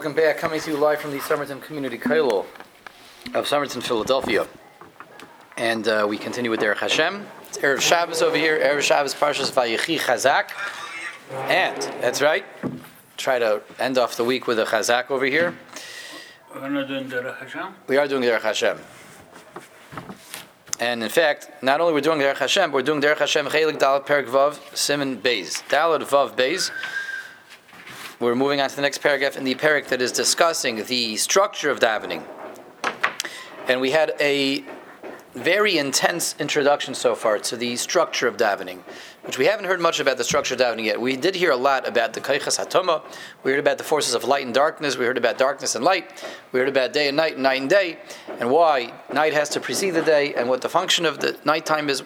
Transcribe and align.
Welcome 0.00 0.16
back. 0.16 0.38
Coming 0.38 0.58
to 0.58 0.70
you 0.70 0.78
live 0.78 0.98
from 0.98 1.10
the 1.10 1.20
Somerton 1.20 1.60
Community 1.60 1.98
Kailul 1.98 2.46
of 3.34 3.46
Somerton, 3.46 3.82
Philadelphia. 3.82 4.46
And 5.58 5.86
uh, 5.86 6.06
we 6.08 6.16
continue 6.16 6.50
with 6.50 6.60
Derech 6.60 6.78
Hashem. 6.78 7.26
It's 7.48 7.58
Erev 7.58 7.82
Shabbos 7.82 8.22
over 8.22 8.34
here. 8.34 8.58
Erev 8.58 8.80
Shabbos 8.80 9.14
Parshas 9.14 9.52
Vayechi 9.52 9.98
Chazak. 9.98 10.52
And, 11.50 11.82
that's 12.00 12.22
right, 12.22 12.46
try 13.18 13.38
to 13.40 13.60
end 13.78 13.98
off 13.98 14.16
the 14.16 14.24
week 14.24 14.46
with 14.46 14.58
a 14.58 14.64
Chazak 14.64 15.10
over 15.10 15.26
here. 15.26 15.54
We're 16.54 16.70
not 16.70 16.88
doing 16.88 17.10
Derech 17.10 17.36
Hashem? 17.36 17.74
We 17.86 17.98
are 17.98 18.08
doing 18.08 18.22
Derech 18.22 18.40
Hashem. 18.40 18.78
And 20.78 21.02
in 21.02 21.10
fact, 21.10 21.50
not 21.62 21.82
only 21.82 21.92
we're 21.92 22.00
doing 22.00 22.20
Derech 22.20 22.38
Hashem, 22.38 22.70
but 22.70 22.76
we're 22.76 22.82
doing 22.84 23.02
Derech 23.02 23.18
Hashem 23.18 23.44
Chelik 23.48 23.78
Dalet 23.78 24.06
Perik 24.06 24.28
Vav 24.28 24.58
Simon 24.74 25.20
Beis. 25.20 25.62
Dalet 25.68 26.00
Vav 26.04 26.34
Beis. 26.34 26.70
We're 28.20 28.34
moving 28.34 28.60
on 28.60 28.68
to 28.68 28.76
the 28.76 28.82
next 28.82 28.98
paragraph 28.98 29.38
in 29.38 29.44
the 29.44 29.54
parak 29.54 29.86
that 29.86 30.02
is 30.02 30.12
discussing 30.12 30.84
the 30.84 31.16
structure 31.16 31.70
of 31.70 31.80
davening. 31.80 32.22
And 33.66 33.80
we 33.80 33.92
had 33.92 34.12
a 34.20 34.62
very 35.32 35.78
intense 35.78 36.34
introduction 36.38 36.92
so 36.92 37.14
far 37.14 37.38
to 37.38 37.56
the 37.56 37.76
structure 37.76 38.28
of 38.28 38.36
davening, 38.36 38.80
which 39.22 39.38
we 39.38 39.46
haven't 39.46 39.64
heard 39.64 39.80
much 39.80 40.00
about 40.00 40.18
the 40.18 40.24
structure 40.24 40.52
of 40.52 40.60
davening 40.60 40.84
yet. 40.84 41.00
We 41.00 41.16
did 41.16 41.34
hear 41.34 41.50
a 41.50 41.56
lot 41.56 41.88
about 41.88 42.12
the 42.12 42.20
kaichas 42.20 42.62
hatoma. 42.62 43.02
We 43.42 43.52
heard 43.52 43.60
about 43.60 43.78
the 43.78 43.84
forces 43.84 44.12
of 44.12 44.24
light 44.24 44.44
and 44.44 44.52
darkness. 44.52 44.98
We 44.98 45.06
heard 45.06 45.16
about 45.16 45.38
darkness 45.38 45.74
and 45.74 45.82
light. 45.82 46.22
We 46.52 46.60
heard 46.60 46.68
about 46.68 46.92
day 46.92 47.08
and 47.08 47.16
night, 47.16 47.34
and 47.34 47.42
night 47.42 47.62
and 47.62 47.70
day, 47.70 48.00
and 48.38 48.50
why 48.50 48.92
night 49.10 49.32
has 49.32 49.48
to 49.50 49.60
precede 49.60 49.94
the 49.94 50.02
day, 50.02 50.34
and 50.34 50.46
what 50.46 50.60
the 50.60 50.68
function 50.68 51.06
of 51.06 51.20
the 51.20 51.38
nighttime 51.46 51.88
is 51.88 52.02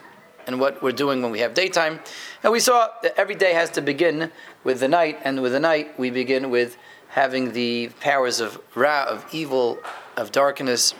and 0.46 0.60
what 0.60 0.82
we're 0.82 0.92
doing 0.92 1.22
when 1.22 1.30
we 1.30 1.40
have 1.40 1.54
daytime. 1.54 2.00
And 2.42 2.52
we 2.52 2.60
saw 2.60 2.88
that 3.02 3.14
every 3.18 3.34
day 3.34 3.52
has 3.54 3.70
to 3.70 3.82
begin 3.82 4.30
with 4.62 4.80
the 4.80 4.88
night, 4.88 5.18
and 5.24 5.42
with 5.42 5.52
the 5.52 5.60
night 5.60 5.98
we 5.98 6.10
begin 6.10 6.50
with 6.50 6.76
having 7.08 7.52
the 7.52 7.88
powers 8.00 8.40
of 8.40 8.60
ra, 8.74 9.04
of 9.04 9.26
evil, 9.32 9.78
of 10.16 10.32
darkness, 10.32 10.94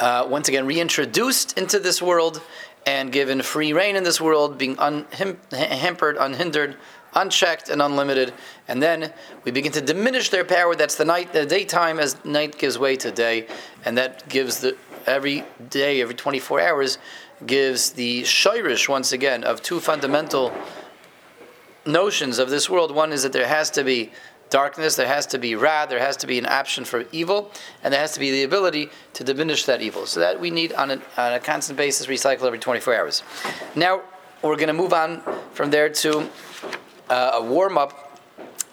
uh, 0.00 0.26
once 0.28 0.48
again 0.48 0.66
reintroduced 0.66 1.56
into 1.56 1.78
this 1.78 2.02
world 2.02 2.42
and 2.86 3.12
given 3.12 3.40
free 3.42 3.72
reign 3.72 3.96
in 3.96 4.04
this 4.04 4.20
world, 4.20 4.58
being 4.58 4.76
unhampered, 4.78 6.16
unhindered, 6.18 6.76
unchecked, 7.14 7.68
and 7.68 7.80
unlimited. 7.80 8.32
And 8.68 8.82
then 8.82 9.12
we 9.44 9.52
begin 9.52 9.72
to 9.72 9.80
diminish 9.80 10.30
their 10.30 10.44
power. 10.44 10.74
That's 10.74 10.96
the 10.96 11.04
night, 11.04 11.32
the 11.32 11.46
daytime, 11.46 11.98
as 11.98 12.22
night 12.24 12.58
gives 12.58 12.78
way 12.78 12.96
to 12.96 13.10
day, 13.10 13.46
and 13.84 13.96
that 13.96 14.28
gives 14.28 14.60
the 14.60 14.76
every 15.06 15.44
day, 15.68 16.00
every 16.00 16.14
24 16.14 16.60
hours, 16.60 16.98
gives 17.46 17.90
the 17.90 18.22
shirish 18.22 18.88
once 18.88 19.12
again 19.12 19.44
of 19.44 19.62
two 19.62 19.80
fundamental 19.80 20.52
notions 21.86 22.38
of 22.38 22.50
this 22.50 22.70
world. 22.70 22.94
One 22.94 23.12
is 23.12 23.22
that 23.22 23.32
there 23.32 23.46
has 23.46 23.70
to 23.70 23.84
be 23.84 24.12
darkness, 24.50 24.96
there 24.96 25.06
has 25.06 25.26
to 25.26 25.38
be 25.38 25.54
ra, 25.54 25.86
there 25.86 25.98
has 25.98 26.16
to 26.18 26.26
be 26.26 26.38
an 26.38 26.46
option 26.46 26.84
for 26.84 27.04
evil, 27.12 27.50
and 27.82 27.92
there 27.92 28.00
has 28.00 28.12
to 28.12 28.20
be 28.20 28.30
the 28.30 28.44
ability 28.44 28.88
to 29.14 29.24
diminish 29.24 29.64
that 29.64 29.82
evil. 29.82 30.06
So 30.06 30.20
that 30.20 30.40
we 30.40 30.50
need 30.50 30.72
on 30.72 30.90
a, 30.92 30.94
on 31.16 31.32
a 31.32 31.40
constant 31.40 31.76
basis 31.76 32.06
recycle 32.06 32.44
every 32.44 32.58
24 32.58 32.94
hours. 32.94 33.22
Now 33.74 34.02
we're 34.42 34.56
going 34.56 34.68
to 34.68 34.74
move 34.74 34.92
on 34.92 35.22
from 35.52 35.70
there 35.70 35.88
to 35.88 36.30
uh, 37.08 37.30
a 37.34 37.42
warm 37.42 37.76
up, 37.78 38.20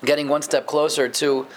getting 0.06 0.28
one 0.28 0.42
step 0.42 0.68
closer 0.68 1.10
to 1.10 1.48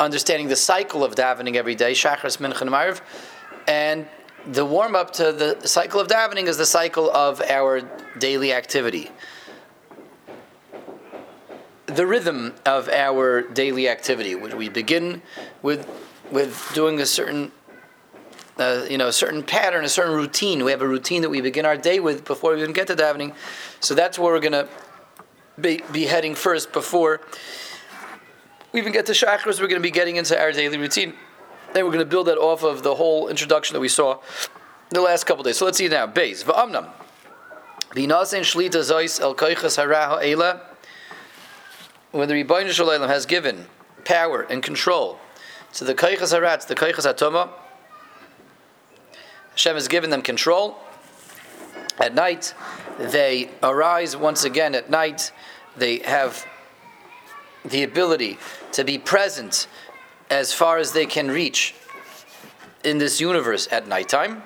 understanding 0.00 0.48
the 0.48 0.56
cycle 0.56 1.04
of 1.04 1.14
davening 1.14 1.56
every 1.56 1.74
day, 1.74 1.92
Shachris, 1.92 2.38
Mincha, 2.38 2.62
and 2.62 2.70
Marv, 2.70 3.00
and 3.66 4.06
the 4.46 4.64
warm 4.64 4.94
up 4.94 5.12
to 5.14 5.32
the 5.32 5.66
cycle 5.66 6.00
of 6.00 6.08
davening 6.08 6.46
is 6.46 6.58
the 6.58 6.66
cycle 6.66 7.10
of 7.10 7.40
our 7.40 7.82
daily 8.18 8.52
activity. 8.52 9.10
The 11.86 12.06
rhythm 12.06 12.54
of 12.66 12.88
our 12.88 13.42
daily 13.42 13.88
activity, 13.88 14.34
which 14.34 14.54
we 14.54 14.68
begin 14.68 15.22
with, 15.62 15.88
with 16.30 16.70
doing 16.74 17.00
a 17.00 17.06
certain, 17.06 17.52
uh, 18.58 18.86
you 18.88 18.98
know, 18.98 19.08
a 19.08 19.12
certain 19.12 19.42
pattern, 19.42 19.84
a 19.84 19.88
certain 19.88 20.14
routine. 20.14 20.64
We 20.64 20.70
have 20.72 20.82
a 20.82 20.88
routine 20.88 21.22
that 21.22 21.30
we 21.30 21.40
begin 21.40 21.64
our 21.64 21.76
day 21.76 22.00
with 22.00 22.24
before 22.24 22.54
we 22.54 22.62
even 22.62 22.72
get 22.72 22.86
to 22.88 22.96
davening. 22.96 23.34
So 23.80 23.94
that's 23.94 24.18
where 24.18 24.32
we're 24.32 24.40
going 24.40 24.52
to 24.52 24.68
be, 25.60 25.80
be 25.92 26.04
heading 26.04 26.34
first 26.34 26.72
before 26.72 27.20
we 28.72 28.80
even 28.80 28.92
get 28.92 29.06
to 29.06 29.12
Shachris. 29.12 29.60
We're 29.60 29.68
going 29.68 29.80
to 29.80 29.86
be 29.86 29.90
getting 29.90 30.16
into 30.16 30.38
our 30.38 30.52
daily 30.52 30.78
routine. 30.78 31.14
Then 31.74 31.84
we're 31.84 31.90
going 31.90 31.98
to 32.04 32.10
build 32.10 32.28
that 32.28 32.38
off 32.38 32.62
of 32.62 32.84
the 32.84 32.94
whole 32.94 33.26
introduction 33.26 33.74
that 33.74 33.80
we 33.80 33.88
saw 33.88 34.20
the 34.90 35.00
last 35.00 35.24
couple 35.24 35.42
days. 35.42 35.58
So 35.58 35.64
let's 35.64 35.76
see 35.76 35.88
now. 35.88 36.06
Beis 36.06 36.44
v'amnam 36.44 36.88
v'nasen 37.90 38.42
shlita 38.42 38.78
zois 38.78 39.20
el 39.20 39.34
koichas 39.34 39.76
hara 39.76 40.06
ha'ela. 40.06 40.60
When 42.12 42.28
the 42.28 42.34
Ribono 42.34 42.70
Shel 42.70 42.86
Olam 42.86 43.08
has 43.08 43.26
given 43.26 43.66
power 44.04 44.42
and 44.42 44.62
control 44.62 45.18
to 45.72 45.82
the 45.82 45.96
koichas 45.96 46.32
harat, 46.32 46.64
the 46.68 46.76
koichas 46.76 47.12
hatoma, 47.12 47.48
Hashem 49.50 49.74
has 49.74 49.88
given 49.88 50.10
them 50.10 50.22
control. 50.22 50.78
At 51.98 52.14
night, 52.14 52.54
they 52.98 53.50
arise 53.64 54.16
once 54.16 54.44
again. 54.44 54.76
At 54.76 54.90
night, 54.90 55.32
they 55.76 55.98
have 56.00 56.46
the 57.64 57.82
ability 57.82 58.38
to 58.72 58.84
be 58.84 58.96
present 58.98 59.66
as 60.30 60.52
far 60.52 60.78
as 60.78 60.92
they 60.92 61.06
can 61.06 61.30
reach 61.30 61.74
in 62.82 62.98
this 62.98 63.20
universe 63.20 63.68
at 63.70 63.88
nighttime. 63.88 64.42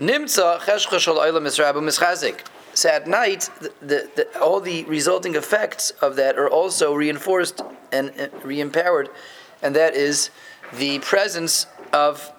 Nimtza 0.00 0.58
mischazik. 0.60 2.40
So 2.74 2.88
at 2.88 3.06
night, 3.06 3.50
the, 3.60 3.72
the, 3.80 4.10
the, 4.16 4.40
all 4.40 4.60
the 4.60 4.84
resulting 4.84 5.34
effects 5.34 5.90
of 5.90 6.16
that 6.16 6.38
are 6.38 6.48
also 6.48 6.94
reinforced 6.94 7.60
and 7.92 8.10
uh, 8.18 8.28
re-empowered, 8.42 9.10
and 9.62 9.76
that 9.76 9.94
is 9.94 10.30
the 10.72 10.98
presence 11.00 11.66
of 11.92 12.32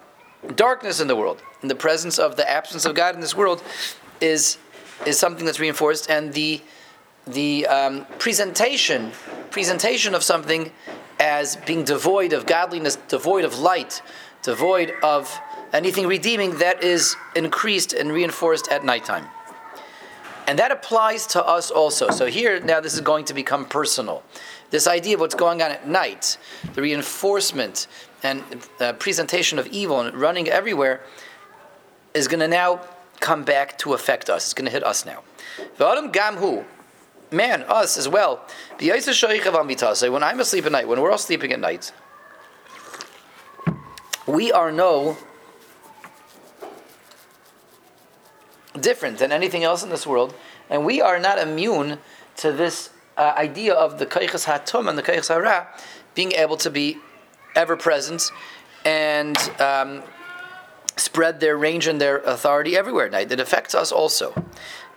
darkness 0.56 1.00
in 1.00 1.08
the 1.08 1.16
world, 1.16 1.42
and 1.62 1.70
the 1.70 1.76
presence 1.76 2.18
of 2.18 2.36
the 2.36 2.50
absence 2.50 2.86
of 2.86 2.96
God 2.96 3.14
in 3.14 3.22
this 3.22 3.36
world 3.36 3.64
is 4.20 4.58
is 5.06 5.20
something 5.20 5.46
that's 5.46 5.60
reinforced, 5.60 6.10
and 6.10 6.34
the 6.34 6.62
the 7.28 7.68
um, 7.68 8.06
presentation 8.18 9.12
presentation 9.52 10.16
of 10.16 10.24
something 10.24 10.72
as 11.24 11.56
being 11.56 11.86
devoid 11.86 12.34
of 12.34 12.46
godliness, 12.46 12.98
devoid 13.08 13.46
of 13.46 13.58
light, 13.58 14.02
devoid 14.42 14.94
of 15.02 15.40
anything 15.72 16.06
redeeming, 16.06 16.58
that 16.58 16.84
is 16.84 17.16
increased 17.34 17.94
and 17.94 18.12
reinforced 18.12 18.68
at 18.68 18.84
nighttime. 18.84 19.26
And 20.48 20.60
that 20.60 20.72
applies 20.72 21.26
to 21.28 21.42
us 21.42 21.72
also. 21.72 22.10
So 22.10 22.26
here, 22.26 22.60
now 22.60 22.82
this 22.82 22.94
is 22.94 23.00
going 23.00 23.24
to 23.26 23.34
become 23.34 23.64
personal. 23.66 24.22
This 24.70 24.86
idea 24.86 25.16
of 25.16 25.22
what's 25.22 25.36
going 25.36 25.62
on 25.62 25.72
at 25.72 25.88
night, 25.88 26.38
the 26.74 26.82
reinforcement 26.82 27.88
and 28.22 28.44
uh, 28.82 28.92
presentation 28.94 29.58
of 29.58 29.68
evil 29.68 30.02
and 30.02 30.14
running 30.18 30.50
everywhere, 30.50 31.00
is 32.14 32.28
going 32.28 32.42
to 32.42 32.50
now 32.50 32.82
come 33.22 33.46
back 33.46 33.78
to 33.78 33.94
affect 33.94 34.30
us. 34.30 34.48
It's 34.48 34.54
going 34.54 34.66
to 34.66 34.72
hit 34.72 34.84
us 34.84 35.06
now. 35.06 35.24
Gamhu, 35.80 36.66
man, 37.34 37.64
us 37.64 37.98
as 37.98 38.08
well. 38.08 38.48
When 38.80 40.24
I'm 40.24 40.40
asleep 40.40 40.66
at 40.66 40.72
night, 40.72 40.88
when 40.88 41.02
we're 41.02 41.12
all 41.12 41.18
sleeping 41.18 41.52
at 41.52 41.60
night, 41.60 41.92
we 44.26 44.52
are 44.52 44.72
no 44.72 45.18
different 48.80 49.18
than 49.18 49.32
anything 49.32 49.64
else 49.64 49.84
in 49.84 49.90
this 49.90 50.08
world, 50.08 50.34
and 50.70 50.86
we 50.86 51.02
are 51.02 51.20
not 51.20 51.38
immune 51.40 52.00
to 52.38 52.52
this 52.52 52.90
uh, 53.18 53.34
idea 53.38 53.74
of 53.74 54.00
the 54.00 54.06
kaichas 54.06 54.46
hatum 54.46 54.88
and 54.88 54.98
the 54.98 55.04
kaichas 55.04 55.28
hara 55.28 55.68
being 56.16 56.32
able 56.34 56.58
to 56.58 56.70
be 56.70 56.98
ever 57.56 57.76
present 57.76 58.32
and 58.86 59.38
um, 59.60 60.02
spread 60.98 61.40
their 61.40 61.58
range 61.58 61.88
and 61.88 62.00
their 62.00 62.20
authority 62.20 62.76
everywhere 62.76 63.06
at 63.06 63.12
night. 63.12 63.32
It 63.32 63.40
affects 63.40 63.76
us 63.76 63.92
also. 63.92 64.34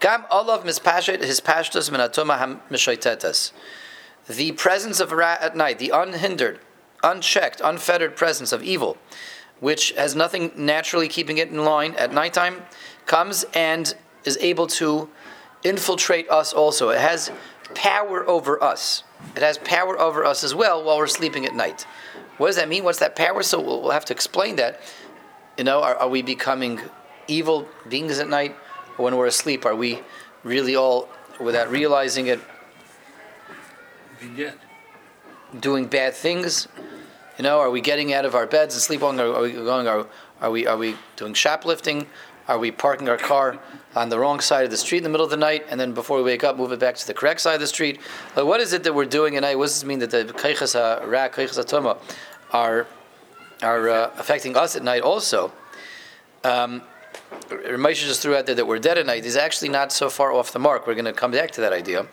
Gam 0.00 0.24
olav 0.30 0.64
mispashet 0.64 1.22
his 1.22 1.40
pashtus 1.40 1.90
minatoma. 1.90 3.50
The 4.28 4.52
presence 4.52 5.00
of 5.00 5.12
Ra 5.12 5.36
at 5.40 5.56
night, 5.56 5.78
the 5.78 5.90
unhindered, 5.90 6.60
unchecked, 7.02 7.60
unfettered 7.62 8.16
presence 8.16 8.52
of 8.52 8.62
evil, 8.62 8.98
which 9.60 9.92
has 9.92 10.14
nothing 10.14 10.52
naturally 10.56 11.08
keeping 11.08 11.38
it 11.38 11.48
in 11.48 11.64
line 11.64 11.94
at 11.94 12.12
nighttime, 12.12 12.62
comes 13.06 13.44
and 13.54 13.94
is 14.24 14.36
able 14.38 14.66
to 14.66 15.08
infiltrate 15.62 16.28
us 16.28 16.52
also. 16.52 16.90
It 16.90 17.00
has 17.00 17.30
power 17.74 18.28
over 18.28 18.62
us. 18.62 19.04
It 19.34 19.42
has 19.42 19.58
power 19.58 19.98
over 19.98 20.24
us 20.24 20.44
as 20.44 20.54
well 20.54 20.82
while 20.84 20.98
we're 20.98 21.06
sleeping 21.06 21.46
at 21.46 21.54
night. 21.54 21.86
What 22.38 22.48
does 22.48 22.56
that 22.56 22.68
mean? 22.68 22.84
What's 22.84 22.98
that 22.98 23.16
power? 23.16 23.42
So 23.42 23.60
we'll, 23.60 23.82
we'll 23.82 23.92
have 23.92 24.04
to 24.06 24.12
explain 24.12 24.56
that. 24.56 24.80
You 25.56 25.64
know, 25.64 25.82
are, 25.82 25.96
are, 25.96 26.08
we 26.08 26.20
becoming 26.20 26.80
evil 27.28 27.66
beings 27.88 28.18
at 28.18 28.28
night? 28.28 28.56
When 28.96 29.16
we're 29.16 29.26
asleep, 29.26 29.66
are 29.66 29.76
we 29.76 30.00
really 30.42 30.76
all, 30.76 31.08
without 31.38 31.70
realizing 31.70 32.28
it, 32.28 32.40
doing 35.60 35.86
bad 35.86 36.14
things? 36.14 36.68
You 37.38 37.42
know, 37.42 37.60
are 37.60 37.70
we 37.70 37.80
getting 37.80 38.14
out 38.14 38.24
of 38.24 38.34
our 38.34 38.46
beds 38.46 38.74
and 38.74 38.82
sleepwalking? 38.82 39.20
Are, 39.20 39.34
are 39.34 39.42
we 39.42 39.52
going? 39.52 39.86
Are, 39.86 40.06
are 40.40 40.50
we 40.50 40.66
are 40.66 40.76
we 40.76 40.96
doing 41.16 41.34
shoplifting? 41.34 42.06
Are 42.48 42.58
we 42.58 42.70
parking 42.70 43.08
our 43.08 43.18
car 43.18 43.58
on 43.94 44.08
the 44.08 44.18
wrong 44.18 44.40
side 44.40 44.64
of 44.64 44.70
the 44.70 44.76
street 44.76 44.98
in 44.98 45.04
the 45.04 45.10
middle 45.10 45.24
of 45.24 45.30
the 45.30 45.36
night, 45.36 45.66
and 45.68 45.78
then 45.78 45.92
before 45.92 46.18
we 46.18 46.22
wake 46.22 46.44
up, 46.44 46.56
move 46.56 46.72
it 46.72 46.78
back 46.78 46.94
to 46.94 47.06
the 47.06 47.12
correct 47.12 47.40
side 47.40 47.54
of 47.54 47.60
the 47.60 47.66
street? 47.66 48.00
Like, 48.36 48.46
what 48.46 48.60
is 48.60 48.72
it 48.72 48.84
that 48.84 48.94
we're 48.94 49.04
doing 49.04 49.36
at 49.36 49.42
night? 49.42 49.58
What 49.58 49.64
does 49.64 49.74
this 49.74 49.84
mean 49.84 49.98
that 49.98 50.10
the 50.10 50.24
keichas 50.24 50.74
ra, 50.74 51.28
keichas 51.28 51.58
tuma 51.64 51.98
are 52.52 52.86
are 53.62 53.88
uh, 53.88 54.10
affecting 54.16 54.56
us 54.56 54.76
at 54.76 54.82
night 54.82 55.02
also? 55.02 55.52
Um, 56.44 56.82
Ramesh 57.48 58.04
just 58.04 58.22
threw 58.22 58.34
out 58.36 58.46
there 58.46 58.54
that 58.54 58.66
we're 58.66 58.78
dead 58.78 58.98
at 58.98 59.06
night 59.06 59.24
is 59.24 59.36
actually 59.36 59.68
not 59.68 59.92
so 59.92 60.10
far 60.10 60.32
off 60.32 60.52
the 60.52 60.58
mark. 60.58 60.86
We're 60.86 60.94
going 60.94 61.04
to 61.04 61.12
come 61.12 61.30
back 61.30 61.50
to 61.52 61.60
that 61.60 61.72
idea. 61.72 62.06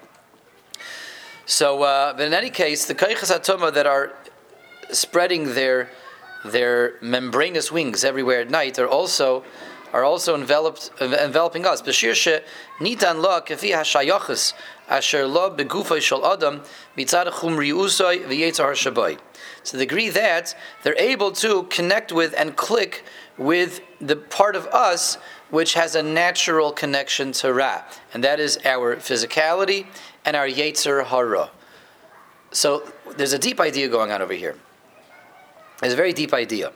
So, 1.45 1.83
uh, 1.83 2.13
but 2.13 2.23
in 2.23 2.33
any 2.33 2.49
case, 2.49 2.85
the 2.85 2.95
kaichas 2.95 3.31
atoma 3.31 3.73
that 3.73 3.85
are 3.85 4.13
spreading 4.91 5.53
their 5.53 5.89
their 6.45 6.95
membranous 7.01 7.71
wings 7.71 8.03
everywhere 8.03 8.41
at 8.41 8.49
night 8.49 8.77
are 8.77 8.87
also 8.87 9.43
are 9.93 10.03
also 10.03 10.35
enveloped 10.35 10.91
enveloping 10.99 11.65
us. 11.65 11.81
B'shir 11.81 12.43
nitan 12.79 13.21
lo 13.21 13.41
kefi 13.41 13.71
hashayachas 13.71 14.53
asher 14.89 15.27
lo 15.27 15.55
begufay 15.55 16.01
shel 16.01 16.25
adam 16.25 16.61
mitzad 16.97 17.27
chumri 17.27 17.71
usay 17.71 18.25
v'yetzar 18.25 18.71
shabai. 18.73 19.19
To 19.65 19.77
the 19.77 19.85
degree 19.85 20.09
that 20.09 20.55
they're 20.83 20.97
able 20.97 21.31
to 21.33 21.63
connect 21.63 22.11
with 22.11 22.33
and 22.37 22.55
click 22.55 23.05
with 23.37 23.81
the 23.99 24.15
part 24.15 24.55
of 24.55 24.67
us 24.67 25.17
which 25.49 25.73
has 25.73 25.95
a 25.95 26.03
natural 26.03 26.71
connection 26.71 27.31
to 27.31 27.53
Ra, 27.53 27.83
and 28.13 28.23
that 28.23 28.39
is 28.39 28.57
our 28.65 28.95
physicality 28.95 29.87
and 30.25 30.35
our 30.35 30.47
Yetzer 30.47 31.05
Hara. 31.05 31.49
So 32.51 32.91
there's 33.17 33.33
a 33.33 33.39
deep 33.39 33.59
idea 33.59 33.87
going 33.87 34.11
on 34.11 34.21
over 34.21 34.33
here. 34.33 34.55
It's 35.81 35.93
a 35.93 35.97
very 35.97 36.13
deep 36.13 36.33
idea. 36.33 36.71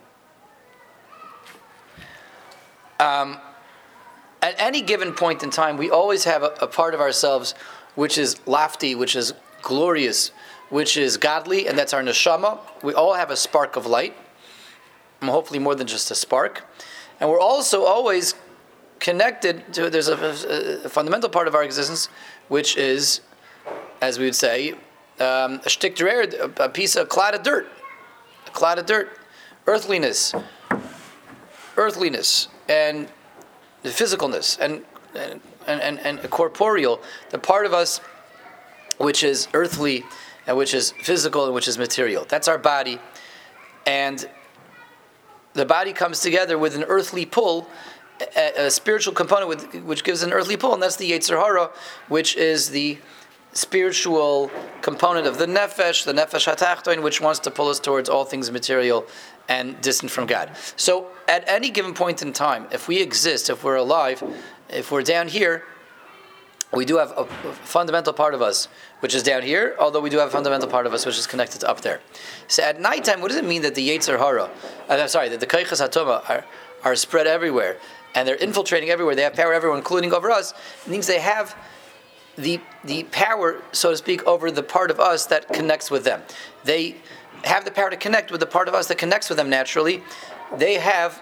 Um, 2.99 3.37
at 4.41 4.55
any 4.57 4.81
given 4.81 5.13
point 5.13 5.43
in 5.43 5.49
time, 5.49 5.77
we 5.77 5.89
always 5.89 6.23
have 6.23 6.43
a, 6.43 6.53
a 6.61 6.67
part 6.67 6.93
of 6.93 6.99
ourselves 6.99 7.53
which 7.95 8.17
is 8.17 8.39
lofty, 8.47 8.95
which 8.95 9.15
is 9.15 9.33
glorious, 9.61 10.31
which 10.69 10.97
is 10.97 11.17
godly, 11.17 11.67
and 11.67 11.77
that's 11.77 11.93
our 11.93 12.03
neshama. 12.03 12.59
We 12.83 12.93
all 12.93 13.13
have 13.13 13.31
a 13.31 13.35
spark 13.35 13.75
of 13.75 13.85
light, 13.85 14.15
hopefully 15.21 15.59
more 15.59 15.75
than 15.75 15.87
just 15.87 16.11
a 16.11 16.15
spark. 16.15 16.65
And 17.19 17.29
we're 17.29 17.39
also 17.39 17.83
always 17.83 18.35
connected 18.99 19.73
to, 19.73 19.89
there's 19.89 20.07
a, 20.07 20.15
a, 20.15 20.85
a 20.85 20.89
fundamental 20.89 21.29
part 21.29 21.47
of 21.47 21.55
our 21.55 21.63
existence, 21.63 22.09
which 22.47 22.77
is, 22.77 23.21
as 24.01 24.19
we 24.19 24.25
would 24.25 24.35
say, 24.35 24.73
um, 25.19 25.61
a 25.65 25.69
shtick 25.69 25.99
a, 25.99 26.51
a 26.57 26.69
piece 26.69 26.95
of 26.95 27.09
clod 27.09 27.33
of 27.35 27.43
dirt, 27.43 27.67
a 28.45 28.51
clod 28.51 28.77
of 28.79 28.85
dirt, 28.85 29.09
earthliness, 29.65 30.33
earthliness, 31.75 32.47
and 32.69 33.07
the 33.83 33.89
physicalness, 33.89 34.59
and, 34.59 34.83
and, 35.15 35.41
and, 35.81 35.99
and 35.99 36.29
corporeal, 36.29 37.01
the 37.29 37.39
part 37.39 37.65
of 37.65 37.73
us 37.73 37.99
which 38.97 39.23
is 39.23 39.47
earthly, 39.53 40.03
and 40.47 40.57
which 40.57 40.73
is 40.73 40.91
physical, 41.03 41.45
and 41.45 41.53
which 41.53 41.67
is 41.67 41.77
material. 41.77 42.25
That's 42.27 42.47
our 42.47 42.57
body, 42.57 42.99
and 43.85 44.27
the 45.57 45.65
body 45.65 45.91
comes 45.91 46.21
together 46.21 46.57
with 46.57 46.75
an 46.75 46.83
earthly 46.83 47.25
pull, 47.25 47.67
a, 48.35 48.67
a 48.67 48.71
spiritual 48.71 49.13
component 49.13 49.49
with, 49.49 49.83
which 49.83 50.03
gives 50.03 50.23
an 50.23 50.31
earthly 50.31 50.57
pull, 50.57 50.73
and 50.73 50.81
that's 50.81 50.95
the 50.95 51.11
Yetzer 51.11 51.37
Hara, 51.37 51.71
which 52.07 52.35
is 52.35 52.69
the 52.69 52.97
spiritual 53.53 54.51
component 54.81 55.25
of 55.25 55.39
the 55.39 55.47
nefesh, 55.47 56.05
the 56.05 56.13
nefesh 56.13 56.51
hatachtoin, 56.51 57.01
which 57.01 57.19
wants 57.19 57.39
to 57.39 57.51
pull 57.51 57.69
us 57.69 57.79
towards 57.79 58.07
all 58.07 58.23
things 58.23 58.51
material 58.51 59.05
and 59.49 59.79
distant 59.81 60.11
from 60.11 60.27
God. 60.27 60.51
So, 60.75 61.07
at 61.27 61.43
any 61.47 61.69
given 61.69 61.93
point 61.93 62.21
in 62.21 62.33
time, 62.33 62.67
if 62.71 62.87
we 62.87 63.01
exist, 63.01 63.49
if 63.49 63.63
we're 63.63 63.75
alive, 63.75 64.23
if 64.69 64.91
we're 64.91 65.01
down 65.01 65.27
here, 65.27 65.63
we 66.73 66.85
do 66.85 66.97
have 66.97 67.13
a 67.15 67.25
fundamental 67.25 68.13
part 68.13 68.33
of 68.33 68.41
us 68.41 68.67
which 68.99 69.15
is 69.15 69.23
down 69.23 69.41
here, 69.41 69.75
although 69.79 70.01
we 70.01 70.09
do 70.09 70.17
have 70.17 70.27
a 70.27 70.31
fundamental 70.31 70.67
part 70.67 70.85
of 70.85 70.93
us 70.93 71.05
which 71.05 71.17
is 71.17 71.25
connected 71.25 71.61
to 71.61 71.69
up 71.69 71.81
there. 71.81 72.01
So 72.47 72.63
at 72.63 72.81
nighttime, 72.81 73.21
what 73.21 73.29
does 73.29 73.37
it 73.37 73.45
mean 73.45 73.61
that 73.61 73.75
the 73.75 73.87
Yetzer 73.87 74.19
Hara, 74.19 74.43
uh, 74.43 74.49
I'm 74.89 75.07
sorry, 75.07 75.29
that 75.29 75.39
the 75.39 75.47
Kaichas 75.47 75.81
Hatoma 75.81 76.29
are, 76.29 76.45
are 76.83 76.95
spread 76.95 77.25
everywhere 77.25 77.77
and 78.15 78.27
they're 78.27 78.35
infiltrating 78.35 78.89
everywhere, 78.89 79.15
they 79.15 79.21
have 79.21 79.33
power 79.33 79.53
everywhere, 79.53 79.77
including 79.77 80.13
over 80.13 80.29
us, 80.31 80.53
it 80.85 80.89
means 80.89 81.07
they 81.07 81.19
have 81.19 81.55
the, 82.35 82.59
the 82.83 83.03
power, 83.05 83.61
so 83.71 83.91
to 83.91 83.97
speak, 83.97 84.25
over 84.25 84.51
the 84.51 84.63
part 84.63 84.91
of 84.91 84.99
us 84.99 85.25
that 85.27 85.47
connects 85.49 85.89
with 85.89 86.03
them. 86.03 86.21
They 86.63 86.97
have 87.43 87.65
the 87.65 87.71
power 87.71 87.89
to 87.89 87.97
connect 87.97 88.31
with 88.31 88.39
the 88.39 88.45
part 88.45 88.67
of 88.67 88.73
us 88.73 88.87
that 88.87 88.97
connects 88.97 89.29
with 89.29 89.37
them 89.37 89.49
naturally. 89.49 90.03
They 90.55 90.75
have 90.75 91.21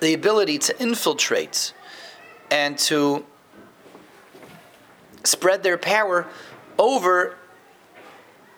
the 0.00 0.14
ability 0.14 0.58
to 0.58 0.82
infiltrate 0.82 1.72
and 2.50 2.78
to 2.78 3.24
spread 5.24 5.62
their 5.62 5.78
power 5.78 6.26
over 6.78 7.36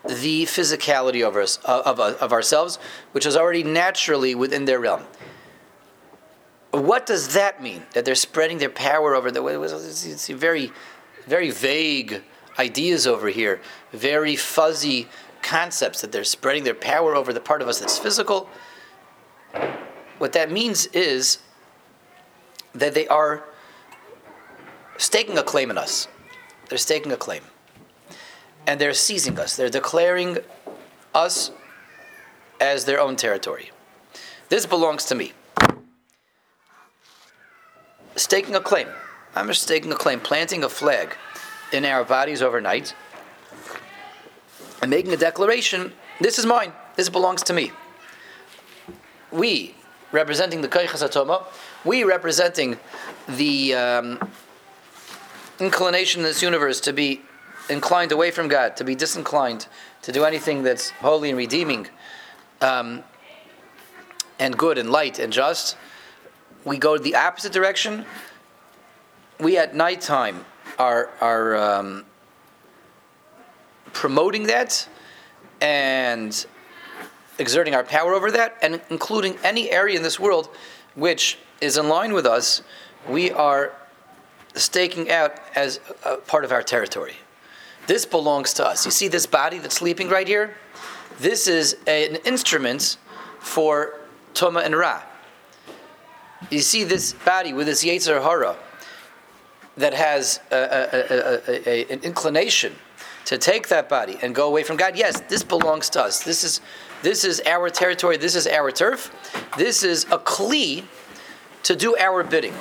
the 0.05 0.43
physicality 0.43 1.27
of, 1.27 1.35
us, 1.35 1.59
uh, 1.65 1.81
of, 1.85 1.99
uh, 1.99 2.15
of 2.21 2.31
ourselves, 2.31 2.79
which 3.11 3.25
is 3.25 3.35
already 3.35 3.63
naturally 3.63 4.35
within 4.35 4.65
their 4.65 4.79
realm. 4.79 5.03
What 6.71 7.05
does 7.05 7.33
that 7.33 7.61
mean? 7.61 7.83
That 7.93 8.05
they're 8.05 8.15
spreading 8.15 8.57
their 8.57 8.69
power 8.69 9.15
over 9.15 9.31
the 9.31 9.43
it's 9.45 10.27
very, 10.27 10.71
very 11.25 11.49
vague 11.49 12.21
ideas 12.59 13.07
over 13.07 13.29
here, 13.29 13.61
very 13.91 14.35
fuzzy 14.35 15.07
concepts 15.41 16.01
that 16.01 16.11
they're 16.11 16.23
spreading 16.23 16.63
their 16.63 16.75
power 16.75 17.15
over 17.15 17.31
the 17.31 17.39
part 17.39 17.61
of 17.61 17.67
us 17.67 17.79
that's 17.79 17.97
physical. 17.97 18.49
What 20.17 20.33
that 20.33 20.51
means 20.51 20.87
is 20.87 21.39
that 22.73 22.93
they 22.93 23.07
are 23.07 23.43
staking 24.97 25.37
a 25.37 25.43
claim 25.43 25.69
on 25.69 25.77
us. 25.77 26.07
They're 26.69 26.77
staking 26.77 27.11
a 27.11 27.17
claim. 27.17 27.43
And 28.65 28.81
they're 28.81 28.93
seizing 28.93 29.39
us. 29.39 29.55
They're 29.55 29.69
declaring 29.69 30.39
us 31.15 31.51
as 32.59 32.85
their 32.85 32.99
own 32.99 33.15
territory. 33.15 33.71
This 34.49 34.65
belongs 34.65 35.05
to 35.05 35.15
me 35.15 35.33
staking 38.17 38.55
a 38.55 38.59
claim. 38.59 38.87
I'm 39.35 39.47
just 39.47 39.61
staking 39.61 39.91
a 39.91 39.95
claim, 39.95 40.19
planting 40.19 40.63
a 40.63 40.69
flag 40.69 41.15
in 41.71 41.85
our 41.85 42.03
bodies 42.03 42.41
overnight, 42.41 42.95
and 44.81 44.89
making 44.89 45.13
a 45.13 45.17
declaration 45.17 45.93
this 46.19 46.39
is 46.39 46.45
mine, 46.47 46.73
this 46.95 47.09
belongs 47.09 47.43
to 47.43 47.53
me. 47.53 47.71
We, 49.31 49.75
representing 50.11 50.61
the 50.61 50.67
Kaichas 50.67 51.07
Atoma, 51.07 51.43
we 51.85 52.03
representing 52.03 52.79
the 53.27 53.75
um, 53.75 54.31
inclination 55.59 56.21
in 56.21 56.25
this 56.25 56.41
universe 56.41 56.79
to 56.81 56.93
be 56.93 57.21
inclined 57.69 58.11
away 58.11 58.31
from 58.31 58.47
God, 58.47 58.77
to 58.77 58.83
be 58.83 58.95
disinclined, 58.95 59.67
to 60.03 60.11
do 60.11 60.23
anything 60.23 60.63
that's 60.63 60.89
holy 60.91 61.29
and 61.29 61.37
redeeming, 61.37 61.87
um, 62.61 63.03
and 64.39 64.57
good 64.57 64.77
and 64.77 64.91
light 64.91 65.19
and 65.19 65.33
just 65.33 65.77
we 66.63 66.77
go 66.77 66.97
the 66.97 67.15
opposite 67.15 67.53
direction. 67.53 68.05
We 69.39 69.57
at 69.57 69.75
nighttime 69.75 70.45
are 70.77 71.09
are 71.21 71.55
um, 71.55 72.05
promoting 73.93 74.43
that 74.47 74.87
and 75.61 76.45
exerting 77.39 77.73
our 77.73 77.83
power 77.83 78.13
over 78.13 78.31
that, 78.31 78.57
and 78.61 78.81
including 78.89 79.37
any 79.43 79.71
area 79.71 79.95
in 79.95 80.03
this 80.03 80.19
world 80.19 80.49
which 80.95 81.37
is 81.61 81.77
in 81.77 81.87
line 81.87 82.13
with 82.13 82.25
us, 82.25 82.63
we 83.07 83.31
are 83.31 83.71
staking 84.63 85.11
out 85.11 85.39
as 85.55 85.79
a 86.05 86.17
part 86.17 86.45
of 86.45 86.51
our 86.51 86.63
territory. 86.63 87.15
This 87.87 88.05
belongs 88.05 88.53
to 88.55 88.65
us. 88.65 88.85
You 88.85 88.91
see 88.91 89.07
this 89.07 89.25
body 89.25 89.59
that's 89.59 89.75
sleeping 89.75 90.09
right 90.09 90.27
here? 90.27 90.55
This 91.19 91.47
is 91.47 91.77
an 91.87 92.17
instrument 92.25 92.97
for 93.39 94.01
Toma 94.33 94.59
and 94.59 94.75
Ra 94.75 95.01
you 96.49 96.59
see 96.59 96.83
this 96.83 97.13
body 97.13 97.53
with 97.53 97.67
this 97.67 97.83
Yetzer 97.83 98.21
Hara 98.21 98.55
that 99.75 99.93
has 99.93 100.39
a, 100.51 100.55
a, 100.55 101.69
a, 101.69 101.91
an 101.91 101.99
inclination 102.01 102.73
to 103.25 103.37
take 103.37 103.67
that 103.67 103.89
body 103.89 104.17
and 104.21 104.33
go 104.33 104.47
away 104.47 104.63
from 104.63 104.77
God. 104.77 104.97
Yes, 104.97 105.19
this 105.21 105.43
belongs 105.43 105.89
to 105.91 106.01
us. 106.01 106.23
This 106.23 106.43
is 106.43 106.61
this 107.03 107.23
is 107.23 107.41
our 107.45 107.69
territory. 107.69 108.17
This 108.17 108.35
is 108.35 108.47
our 108.47 108.71
turf. 108.71 109.11
This 109.57 109.83
is 109.83 110.05
a 110.05 110.17
kli 110.17 110.83
to 111.63 111.75
do 111.75 111.95
our 111.97 112.23
bidding. 112.23 112.53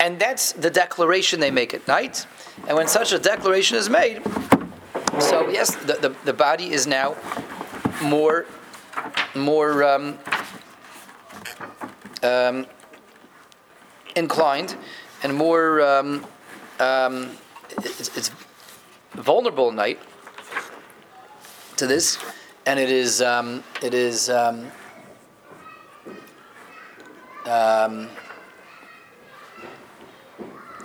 And 0.00 0.18
that's 0.18 0.52
the 0.52 0.70
declaration 0.70 1.40
they 1.40 1.50
make 1.50 1.74
at 1.74 1.86
night. 1.86 2.26
And 2.66 2.76
when 2.76 2.88
such 2.88 3.12
a 3.12 3.18
declaration 3.18 3.76
is 3.76 3.90
made, 3.90 4.22
so 5.20 5.48
yes, 5.50 5.76
the, 5.76 5.92
the, 5.94 6.16
the 6.24 6.32
body 6.32 6.72
is 6.72 6.86
now 6.86 7.16
more 8.02 8.46
more 9.34 9.84
um, 9.84 10.18
um, 12.22 12.66
inclined 14.16 14.76
and 15.22 15.34
more 15.34 15.80
um, 15.82 16.26
um, 16.78 17.30
it's, 17.82 18.16
it's, 18.16 18.30
vulnerable 19.14 19.72
night 19.72 19.98
to 21.76 21.86
this, 21.86 22.18
and 22.64 22.78
it 22.78 22.90
is 22.90 23.20
um, 23.20 23.62
it 23.82 23.92
is 23.92 24.30
um, 24.30 24.70
um, 27.44 28.08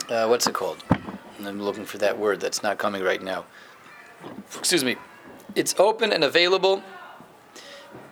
uh, 0.09 0.27
what's 0.27 0.47
it 0.47 0.53
called? 0.53 0.83
I'm 1.43 1.61
looking 1.61 1.85
for 1.85 1.97
that 1.99 2.17
word 2.17 2.39
that's 2.39 2.63
not 2.63 2.77
coming 2.77 3.03
right 3.03 3.21
now. 3.21 3.45
Excuse 4.57 4.83
me. 4.83 4.95
It's 5.55 5.75
open 5.77 6.11
and 6.11 6.23
available 6.23 6.81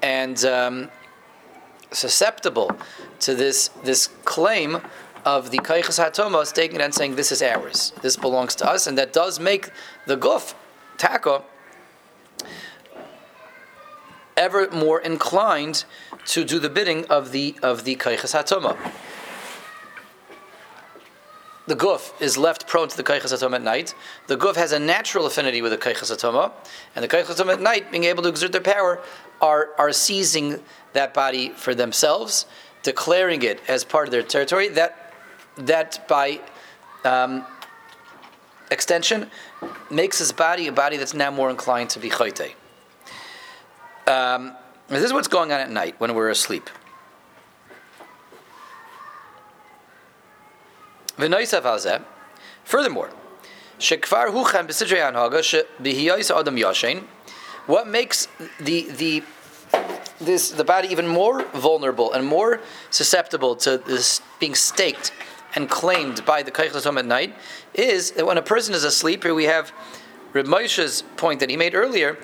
and 0.02 0.44
um, 0.46 0.90
susceptible 1.92 2.72
to 3.20 3.36
this 3.36 3.70
this 3.84 4.08
claim 4.26 4.82
of 5.26 5.52
the 5.52 5.58
Kaichas 5.60 6.04
Hatomos 6.04 6.54
taking 6.54 6.80
it 6.80 6.84
and 6.84 6.94
saying 6.94 7.16
this 7.16 7.32
is 7.32 7.42
ours, 7.42 7.94
this 8.02 8.18
belongs 8.18 8.56
to 8.56 8.70
us, 8.70 8.88
and 8.88 8.98
that 8.98 9.14
does 9.14 9.40
make 9.40 9.70
the 10.06 10.18
Guf 10.18 10.54
Taka 10.98 11.44
ever 14.36 14.70
more 14.72 15.00
inclined 15.00 15.86
to 16.26 16.44
do 16.44 16.60
the 16.60 16.70
bidding 16.70 17.06
of 17.06 17.32
the 17.32 17.56
of 17.64 17.84
the 17.84 17.96
Kaichas 17.96 18.34
Hatoma. 18.34 18.78
The 21.66 21.76
guf 21.76 22.12
is 22.22 22.38
left 22.38 22.68
prone 22.68 22.90
to 22.90 22.98
the 22.98 23.04
kaichas 23.04 23.34
atoma 23.34 23.56
at 23.56 23.62
night. 23.62 23.96
The 24.28 24.36
guf 24.36 24.56
has 24.56 24.74
a 24.74 24.80
natural 24.80 25.26
affinity 25.26 25.62
with 25.62 25.72
the 25.72 25.78
kaichas 25.78 26.12
atoma, 26.12 26.52
and 26.96 27.04
the 27.04 27.08
kaichas 27.08 27.36
atoma 27.36 27.54
at 27.54 27.62
night, 27.62 27.90
being 27.90 28.04
able 28.04 28.24
to 28.24 28.30
exert 28.30 28.52
their 28.52 28.62
power, 28.62 29.02
are 29.42 29.70
are 29.78 29.94
seizing 29.94 30.60
that 30.92 31.14
body 31.14 31.50
for 31.50 31.74
themselves, 31.74 32.46
declaring 32.82 33.44
it 33.44 33.62
as 33.70 33.86
part 33.86 34.08
of 34.08 34.12
their 34.12 34.24
territory. 34.24 34.68
That 34.70 35.14
that 35.56 36.06
by 36.08 36.42
um, 37.06 37.46
extension 38.70 39.30
makes 39.90 40.20
his 40.20 40.34
body 40.34 40.68
a 40.68 40.72
body 40.72 40.98
that's 40.98 41.14
now 41.14 41.32
more 41.32 41.50
inclined 41.50 41.90
to 41.92 42.00
be 42.00 42.10
chayte. 42.10 42.54
Um, 44.06 44.54
this 44.90 45.04
is 45.04 45.14
what's 45.14 45.30
going 45.30 45.54
on 45.54 45.62
at 45.62 45.72
night 45.72 45.96
when 45.98 46.14
we're 46.14 46.30
asleep. 46.30 46.70
Furthermore, 52.64 53.12
what 57.66 57.88
makes 57.88 58.28
the 58.60 58.92
the 58.92 59.24
this 60.20 60.52
the 60.52 60.64
body 60.64 60.88
even 60.90 61.08
more 61.08 61.44
vulnerable 61.54 62.14
and 62.14 62.26
more 62.26 62.62
susceptible 62.90 63.56
to 63.56 63.78
this 63.78 64.22
being 64.40 64.56
staked 64.56 65.12
and 65.56 65.70
claimed 65.70 66.26
by 66.26 66.42
the 66.44 66.52
Kaichatom 66.52 66.98
at 66.98 67.06
night 67.06 67.36
is 67.74 68.12
that 68.12 68.26
when 68.26 68.38
a 68.38 68.42
person 68.42 68.74
is 68.74 68.84
asleep, 68.84 69.24
here 69.24 69.34
we 69.36 69.46
have 69.46 69.72
Reb 70.34 70.48
Moshe's 70.48 71.04
point 71.16 71.40
that 71.42 71.50
he 71.50 71.58
made 71.58 71.76
earlier, 71.76 72.18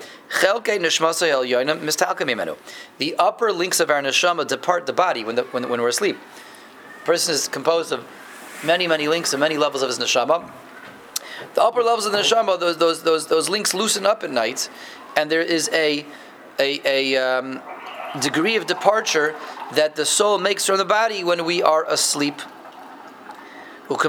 the 2.98 3.14
upper 3.18 3.52
links 3.52 3.80
of 3.80 3.90
our 3.90 4.02
neshama 4.02 4.46
depart 4.46 4.86
the 4.86 4.92
body 4.92 5.24
when, 5.24 5.36
the, 5.36 5.42
when, 5.44 5.68
when 5.68 5.80
we're 5.80 5.88
asleep. 5.88 6.18
A 7.02 7.04
person 7.06 7.32
is 7.32 7.46
composed 7.46 7.92
of 7.92 8.04
many, 8.64 8.86
many 8.86 9.08
links 9.08 9.32
and 9.32 9.40
many 9.40 9.56
levels 9.56 9.82
of 9.82 9.88
his 9.88 9.98
neshama. 9.98 10.50
The 11.54 11.62
upper 11.62 11.82
levels 11.82 12.06
of 12.06 12.12
the 12.12 12.18
neshama, 12.18 12.58
those, 12.60 12.76
those, 12.78 13.02
those, 13.02 13.26
those 13.26 13.48
links 13.48 13.74
loosen 13.74 14.06
up 14.06 14.22
at 14.22 14.30
night, 14.30 14.68
and 15.16 15.30
there 15.30 15.42
is 15.42 15.68
a, 15.72 16.04
a, 16.58 16.80
a 16.84 17.16
um, 17.16 17.60
degree 18.20 18.56
of 18.56 18.66
departure 18.66 19.34
that 19.72 19.96
the 19.96 20.04
soul 20.04 20.38
makes 20.38 20.66
from 20.66 20.78
the 20.78 20.84
body 20.84 21.24
when 21.24 21.44
we 21.44 21.62
are 21.62 21.84
asleep. 21.86 22.42
Like 23.88 24.04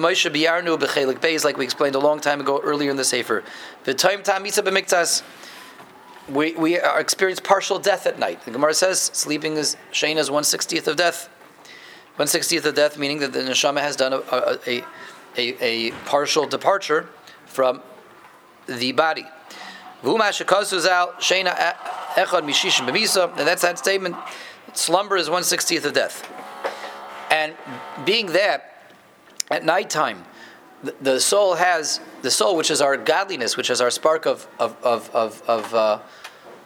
we 1.58 1.64
explained 1.64 1.96
a 1.96 2.00
long 2.00 2.20
time 2.20 2.40
ago 2.40 2.62
earlier 2.64 2.92
in 2.92 2.98
the 2.98 3.04
Sefer. 3.04 3.44
The 3.86 3.96
time 3.96 4.22
we, 6.30 6.54
we 6.54 6.80
experience 6.80 7.40
partial 7.40 7.80
death 7.80 8.06
at 8.06 8.20
night. 8.20 8.46
The 8.46 8.52
Gemara 8.52 8.76
says 8.76 9.02
sleeping 9.02 9.58
is 9.58 9.76
Shane 9.92 10.20
is 10.20 10.30
one 10.30 10.44
sixtieth 10.44 10.88
of 10.88 10.98
death. 10.98 11.30
One 12.22 12.28
sixtieth 12.28 12.66
of 12.68 12.76
death, 12.76 13.00
meaning 13.00 13.18
that 13.22 13.34
the 13.34 13.40
neshama 13.40 13.80
has 13.82 13.96
done 13.96 14.14
a, 14.14 14.20
a, 14.68 14.84
a, 15.36 15.56
a 15.60 15.92
partial 16.06 16.46
departure 16.46 17.10
from 17.48 17.82
the 18.68 18.92
body. 18.92 19.26
And 20.04 20.22
that's 20.22 20.42
that 23.64 23.80
statement. 23.80 24.16
Slumber 24.74 25.18
is 25.18 25.32
one 25.32 25.44
sixtieth 25.44 25.84
of 25.84 25.94
death. 25.94 26.32
And 27.32 27.56
being 28.06 28.28
that 28.34 28.94
at 29.50 29.66
nighttime, 29.66 30.24
the, 30.84 30.94
the 31.02 31.20
soul 31.20 31.56
has 31.56 32.02
the 32.22 32.30
soul, 32.30 32.56
which 32.56 32.70
is 32.70 32.82
our 32.82 32.98
godliness, 32.98 33.58
which 33.58 33.72
is 33.72 33.82
our 33.82 33.90
spark 33.90 34.28
of 34.28 34.48
of 34.60 34.78
of 34.84 35.10
of, 35.16 35.42
of 35.48 35.74
uh, 35.74 35.98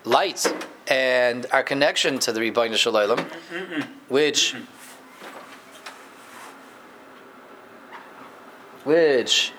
light 0.04 0.54
and 0.88 1.46
our 1.54 1.64
connection 1.64 2.20
to 2.20 2.34
the 2.34 2.42
Ribono 2.42 2.76
Shel 2.76 2.92
Olam, 2.92 3.26
which 4.10 4.54
which, 8.86 9.52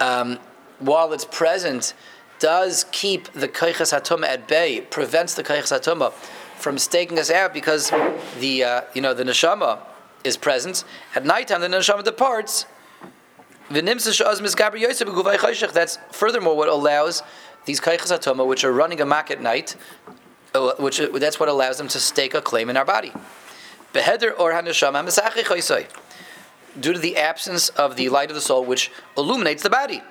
um, 0.00 0.38
while 0.78 1.12
it's 1.12 1.24
present, 1.24 1.94
does 2.38 2.86
keep 2.92 3.32
the 3.32 3.48
Hatoma 3.48 4.26
at 4.26 4.46
bay, 4.46 4.82
prevents 4.82 5.34
the 5.34 5.42
Hatoma 5.42 6.12
from 6.58 6.78
staking 6.78 7.18
us 7.18 7.30
out 7.30 7.52
because 7.52 7.90
the 8.40 8.64
uh, 8.64 8.80
you 8.94 9.02
know 9.02 9.12
the 9.14 9.24
neshama 9.24 9.78
is 10.24 10.36
present. 10.36 10.84
At 11.14 11.24
nighttime, 11.24 11.60
the 11.60 11.68
neshama 11.68 12.02
departs. 12.04 12.66
That's 13.70 15.98
furthermore 16.10 16.56
what 16.56 16.68
allows 16.68 17.22
these 17.64 17.80
atoma, 17.80 18.46
which 18.46 18.64
are 18.64 18.72
running 18.72 19.00
amok 19.00 19.30
at 19.30 19.40
night, 19.40 19.76
uh, 20.54 20.72
which 20.78 20.98
that's 20.98 21.40
what 21.40 21.48
allows 21.48 21.78
them 21.78 21.88
to 21.88 21.98
stake 21.98 22.34
a 22.34 22.42
claim 22.42 22.68
in 22.68 22.76
our 22.76 22.84
body. 22.84 23.10
Beheder 23.94 24.38
or 24.38 24.52
due 26.78 26.92
to 26.92 26.98
the 26.98 27.16
absence 27.16 27.68
of 27.70 27.96
the 27.96 28.08
light 28.08 28.30
of 28.30 28.34
the 28.34 28.40
soul 28.40 28.64
which 28.64 28.90
illuminates 29.16 29.62
the 29.62 29.70
body. 29.70 30.02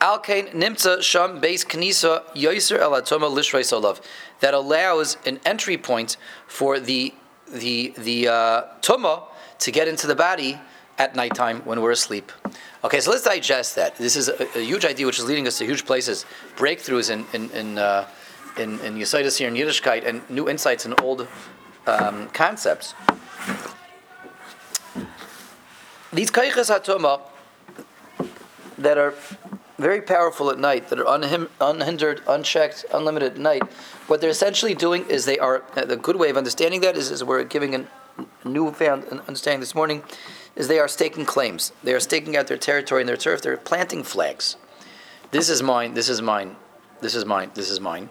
Alkain 0.00 0.52
nimtza 0.52 1.00
sham 1.02 1.40
base 1.40 1.64
knisa 1.64 2.24
yoiser 2.34 2.80
elatoma 2.80 3.30
lishrei 3.30 3.62
solav 3.62 4.00
that 4.40 4.52
allows 4.52 5.16
an 5.24 5.38
entry 5.46 5.78
point 5.78 6.16
for 6.46 6.80
the 6.80 7.14
the 7.46 7.94
the 7.96 8.28
uh, 8.28 8.62
tuma 8.80 9.24
to 9.60 9.70
get 9.70 9.86
into 9.86 10.06
the 10.06 10.16
body 10.16 10.58
at 10.98 11.14
nighttime 11.14 11.60
when 11.60 11.80
we're 11.80 11.92
asleep. 11.92 12.32
Okay, 12.82 12.98
so 12.98 13.12
let's 13.12 13.22
digest 13.22 13.76
that. 13.76 13.94
This 13.96 14.16
is 14.16 14.28
a, 14.28 14.58
a 14.58 14.64
huge 14.64 14.84
idea 14.84 15.06
which 15.06 15.20
is 15.20 15.24
leading 15.24 15.46
us 15.46 15.58
to 15.58 15.64
huge 15.64 15.86
places, 15.86 16.26
breakthroughs 16.56 17.10
in 17.10 17.24
in 17.32 17.50
in 17.50 17.78
uh, 17.78 18.08
in, 18.58 18.80
in 18.80 18.96
Yesodis 18.96 19.38
here 19.38 19.46
in 19.46 19.54
Yiddishkeit, 19.54 20.04
and 20.04 20.28
new 20.28 20.48
insights 20.48 20.84
in 20.84 20.94
old 20.94 21.28
um, 21.86 22.28
concepts 22.30 22.94
these 26.12 26.30
kaiches 26.30 26.70
hatoma 26.70 27.20
that 28.78 28.98
are 28.98 29.14
very 29.78 30.00
powerful 30.00 30.50
at 30.50 30.58
night, 30.58 30.88
that 30.90 31.00
are 31.00 31.48
unhindered, 31.60 32.22
unchecked, 32.28 32.84
unlimited 32.92 33.32
at 33.32 33.38
night, 33.38 33.62
what 34.06 34.20
they're 34.20 34.30
essentially 34.30 34.74
doing 34.74 35.08
is 35.08 35.24
they 35.24 35.38
are, 35.38 35.64
uh, 35.76 35.84
the 35.84 35.96
good 35.96 36.16
way 36.16 36.30
of 36.30 36.36
understanding 36.36 36.80
that 36.82 36.96
is, 36.96 37.10
is 37.10 37.24
we're 37.24 37.42
giving 37.42 37.74
a 37.74 37.86
newfound 38.44 39.04
understanding 39.26 39.60
this 39.60 39.74
morning, 39.74 40.02
is 40.54 40.68
they 40.68 40.78
are 40.78 40.86
staking 40.86 41.24
claims. 41.24 41.72
They 41.82 41.94
are 41.94 42.00
staking 42.00 42.36
out 42.36 42.46
their 42.46 42.58
territory 42.58 43.02
and 43.02 43.08
their 43.08 43.16
turf. 43.16 43.42
They're 43.42 43.56
planting 43.56 44.04
flags. 44.04 44.56
This 45.30 45.48
is 45.48 45.62
mine, 45.62 45.94
this 45.94 46.08
is 46.08 46.20
mine, 46.20 46.56
this 47.00 47.14
is 47.14 47.24
mine, 47.24 47.50
this 47.54 47.70
is 47.70 47.80
mine. 47.80 48.10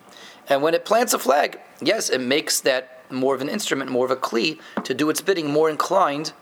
And 0.50 0.62
when 0.62 0.74
it 0.74 0.84
plants 0.84 1.13
a 1.13 1.20
flag, 1.20 1.60
yes, 1.79 2.10
it 2.10 2.20
makes 2.20 2.60
that 2.62 3.03
more 3.12 3.36
of 3.36 3.41
an 3.41 3.50
instrument, 3.50 3.91
more 3.91 4.05
of 4.05 4.12
a 4.12 4.15
kli 4.15 4.60
to 4.84 4.93
do 4.93 5.10
its 5.10 5.22
bidding, 5.22 5.51
more 5.51 5.70
inclined 5.70 6.34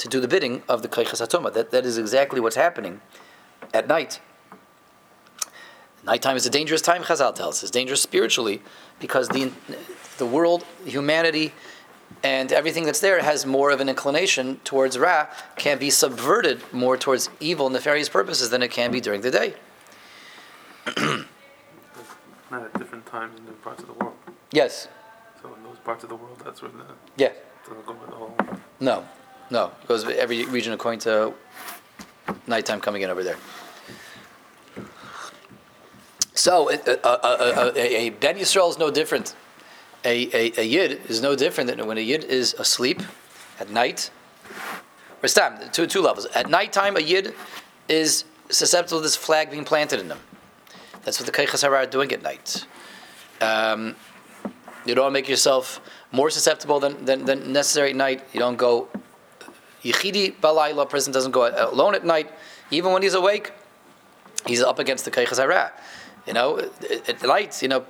to 0.00 0.08
do 0.08 0.18
the 0.18 0.28
bidding 0.28 0.62
of 0.66 0.80
the 0.82 0.88
Kaichas 0.88 1.20
Hatoma. 1.20 1.52
That, 1.52 1.70
that 1.70 1.84
is 1.84 1.98
exactly 1.98 2.40
what's 2.40 2.56
happening 2.56 3.00
at 3.74 3.86
night. 3.86 4.20
Nighttime 6.04 6.36
is 6.36 6.46
a 6.46 6.50
dangerous 6.50 6.80
time, 6.80 7.02
Chazal 7.02 7.34
tells 7.34 7.56
us. 7.56 7.62
It's 7.64 7.70
dangerous 7.70 8.00
spiritually 8.00 8.62
because 8.98 9.28
the, 9.28 9.52
the 10.16 10.24
world, 10.24 10.64
humanity, 10.86 11.52
and 12.22 12.50
everything 12.50 12.84
that's 12.84 13.00
there 13.00 13.20
has 13.20 13.44
more 13.44 13.70
of 13.70 13.80
an 13.80 13.90
inclination 13.90 14.58
towards 14.64 14.98
Ra, 14.98 15.26
can 15.56 15.78
be 15.78 15.90
subverted 15.90 16.62
more 16.72 16.96
towards 16.96 17.28
evil, 17.38 17.68
nefarious 17.68 18.08
purposes 18.08 18.48
than 18.48 18.62
it 18.62 18.70
can 18.70 18.90
be 18.90 19.00
during 19.00 19.20
the 19.20 19.30
day. 19.30 19.54
Not 20.96 22.62
at 22.64 22.78
different 22.78 23.04
times 23.06 23.38
in 23.38 23.44
different 23.44 23.62
parts 23.62 23.82
of 23.82 23.88
the 23.88 23.94
world. 23.94 24.16
Yes. 24.50 24.88
So 25.42 25.54
in 25.54 25.62
those 25.62 25.78
parts 25.84 26.02
of 26.02 26.08
the 26.08 26.16
world, 26.16 26.40
that's 26.42 26.62
where 26.62 26.70
the 26.70 26.84
yeah. 27.16 27.32
go 27.68 27.92
with 27.92 28.08
the 28.08 28.16
whole. 28.16 28.34
No. 28.80 29.04
No, 29.50 29.72
it 29.82 29.88
goes 29.88 30.04
every 30.04 30.44
region 30.46 30.72
according 30.72 31.00
to 31.00 31.34
nighttime 32.46 32.80
coming 32.80 33.02
in 33.02 33.10
over 33.10 33.24
there. 33.24 33.36
So 36.34 36.70
uh, 36.70 36.76
uh, 36.86 36.90
uh, 37.02 37.18
a, 37.22 37.26
a, 37.28 37.72
a, 37.74 37.96
a 37.96 38.10
Ben 38.10 38.36
Yisrael 38.38 38.70
is 38.70 38.78
no 38.78 38.90
different. 38.90 39.34
A, 40.04 40.58
a, 40.58 40.62
Yid 40.62 41.02
is 41.10 41.20
no 41.20 41.34
different 41.36 41.68
than 41.68 41.86
when 41.86 41.98
a 41.98 42.00
Yid 42.00 42.24
is 42.24 42.54
asleep 42.54 43.02
at 43.58 43.68
night. 43.70 44.10
Or 45.22 45.28
stam, 45.28 45.58
two, 45.72 45.86
two 45.86 46.00
levels. 46.00 46.26
At 46.34 46.48
nighttime, 46.48 46.96
a 46.96 47.00
Yid 47.00 47.34
is 47.88 48.24
susceptible 48.48 49.00
to 49.00 49.02
this 49.02 49.16
flag 49.16 49.50
being 49.50 49.64
planted 49.64 50.00
in 50.00 50.08
them. 50.08 50.20
That's 51.04 51.20
what 51.20 51.26
the 51.26 51.32
Keichas 51.32 51.68
are 51.68 51.86
doing 51.86 52.12
at 52.12 52.22
night. 52.22 52.66
Um, 53.40 53.96
You 54.86 54.94
don't 54.94 55.12
make 55.12 55.28
yourself 55.28 55.80
more 56.10 56.30
susceptible 56.30 56.80
than, 56.80 57.04
than, 57.04 57.26
than 57.26 57.52
necessary 57.52 57.90
at 57.90 57.96
night. 57.96 58.24
You 58.32 58.40
don't 58.40 58.56
go 58.56 58.88
yichidi 59.82 60.34
balayla. 60.40 60.88
Person 60.88 61.12
doesn't 61.12 61.32
go 61.32 61.48
alone 61.70 61.94
at 61.94 62.04
night, 62.04 62.30
even 62.70 62.92
when 62.92 63.02
he's 63.02 63.14
awake. 63.14 63.52
He's 64.46 64.62
up 64.62 64.78
against 64.78 65.04
the 65.04 65.10
keichas 65.10 65.38
hara. 65.38 65.72
You 66.26 66.34
know, 66.34 66.58
at 67.08 67.22
night, 67.22 67.62
you 67.62 67.68
know, 67.68 67.84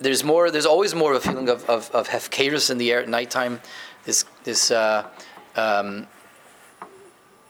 there's 0.00 0.24
more. 0.24 0.50
There's 0.50 0.66
always 0.66 0.94
more 0.94 1.12
of 1.12 1.24
a 1.24 1.28
feeling 1.28 1.48
of 1.48 1.68
of, 1.68 1.90
of 1.92 2.08
hefkerus 2.08 2.70
in 2.70 2.78
the 2.78 2.90
air 2.92 3.00
at 3.00 3.08
nighttime. 3.08 3.60
This 4.04 4.24
this 4.44 4.70
uh, 4.70 5.06
um, 5.56 6.06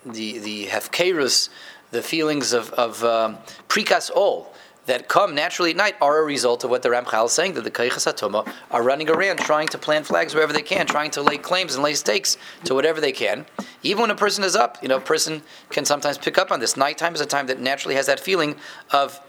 the 0.04 0.38
the 0.38 0.66
hefkerus, 0.66 1.48
the 1.90 2.02
feelings 2.02 2.52
of 2.52 2.70
of 2.72 3.04
um, 3.04 3.38
prikas 3.68 4.10
all 4.14 4.52
that 4.90 5.06
come 5.06 5.36
naturally 5.36 5.70
at 5.70 5.76
night 5.76 5.94
are 6.00 6.18
a 6.18 6.24
result 6.24 6.64
of 6.64 6.70
what 6.70 6.82
the 6.82 6.88
Ramchal 6.88 7.26
is 7.26 7.32
saying 7.32 7.54
that 7.54 7.62
the 7.62 7.70
Kaychas 7.70 8.52
are 8.72 8.82
running 8.82 9.08
around 9.08 9.38
trying 9.38 9.68
to 9.68 9.78
plant 9.78 10.04
flags 10.04 10.34
wherever 10.34 10.52
they 10.52 10.62
can, 10.62 10.84
trying 10.84 11.12
to 11.12 11.22
lay 11.22 11.38
claims 11.38 11.74
and 11.74 11.84
lay 11.84 11.94
stakes 11.94 12.36
to 12.64 12.74
whatever 12.74 13.00
they 13.00 13.12
can. 13.12 13.46
Even 13.84 14.02
when 14.02 14.10
a 14.10 14.16
person 14.16 14.42
is 14.42 14.56
up, 14.56 14.78
you 14.82 14.88
know, 14.88 14.96
a 14.96 15.00
person 15.00 15.42
can 15.70 15.84
sometimes 15.84 16.18
pick 16.18 16.38
up 16.38 16.50
on 16.50 16.58
this. 16.58 16.76
Nighttime 16.76 17.14
is 17.14 17.20
a 17.20 17.26
time 17.26 17.46
that 17.46 17.60
naturally 17.60 17.94
has 17.94 18.06
that 18.06 18.18
feeling 18.18 18.56
of 18.90 19.20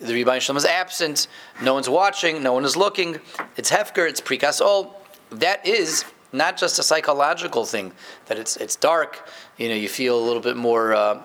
the 0.00 0.14
Rebbe 0.14 0.38
Shalom 0.38 0.56
is 0.56 0.64
absent, 0.64 1.26
no 1.64 1.74
one's 1.74 1.88
watching, 1.88 2.40
no 2.40 2.52
one 2.52 2.64
is 2.64 2.76
looking, 2.76 3.18
it's 3.56 3.72
Hefker, 3.72 4.08
it's 4.08 4.20
Prikasol. 4.20 4.92
That 5.30 5.66
is 5.66 6.04
not 6.32 6.56
just 6.56 6.78
a 6.78 6.84
psychological 6.84 7.64
thing, 7.64 7.92
that 8.26 8.38
it's, 8.38 8.56
it's 8.56 8.76
dark, 8.76 9.28
you 9.56 9.68
know, 9.68 9.74
you 9.74 9.88
feel 9.88 10.16
a 10.16 10.24
little 10.24 10.42
bit 10.42 10.56
more 10.56 10.94
uh, 10.94 11.22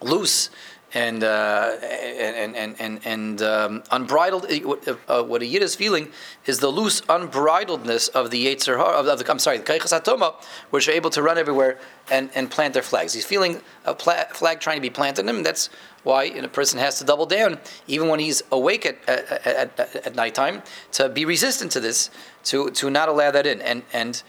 loose 0.00 0.50
and, 0.92 1.22
uh, 1.22 1.76
and, 1.82 2.56
and, 2.56 2.80
and, 2.80 3.00
and 3.04 3.42
um, 3.42 3.82
unbridled. 3.90 4.46
Uh, 4.50 4.96
uh, 5.08 5.22
what 5.22 5.42
a 5.42 5.46
yid 5.46 5.62
is 5.62 5.74
feeling 5.74 6.10
is 6.46 6.58
the 6.58 6.68
loose 6.68 7.00
unbridledness 7.02 8.08
of 8.10 8.30
the 8.30 8.46
Yetzer 8.46 8.74
of, 8.78 9.06
of 9.06 9.18
the, 9.18 9.30
I'm 9.30 9.38
sorry, 9.38 9.58
the 9.58 9.64
Kaichas 9.64 9.98
Atoma, 9.98 10.34
which 10.70 10.88
are 10.88 10.92
able 10.92 11.10
to 11.10 11.22
run 11.22 11.38
everywhere 11.38 11.78
and, 12.10 12.30
and 12.34 12.50
plant 12.50 12.74
their 12.74 12.82
flags. 12.82 13.12
He's 13.12 13.24
feeling 13.24 13.60
a 13.84 13.94
pla- 13.94 14.24
flag 14.32 14.60
trying 14.60 14.76
to 14.76 14.82
be 14.82 14.90
planted 14.90 15.22
in 15.22 15.28
him. 15.28 15.42
That's 15.42 15.70
why 16.02 16.24
a 16.24 16.48
person 16.48 16.78
has 16.78 16.98
to 16.98 17.04
double 17.04 17.26
down, 17.26 17.58
even 17.86 18.08
when 18.08 18.20
he's 18.20 18.42
awake 18.50 18.86
at, 18.86 18.96
at, 19.08 19.78
at, 19.78 20.06
at 20.06 20.14
nighttime, 20.14 20.62
to 20.92 21.08
be 21.08 21.24
resistant 21.24 21.70
to 21.72 21.80
this, 21.80 22.10
to, 22.44 22.70
to 22.70 22.90
not 22.90 23.08
allow 23.08 23.30
that 23.30 23.46
in. 23.46 23.60
And, 23.60 23.82
and 23.92 24.22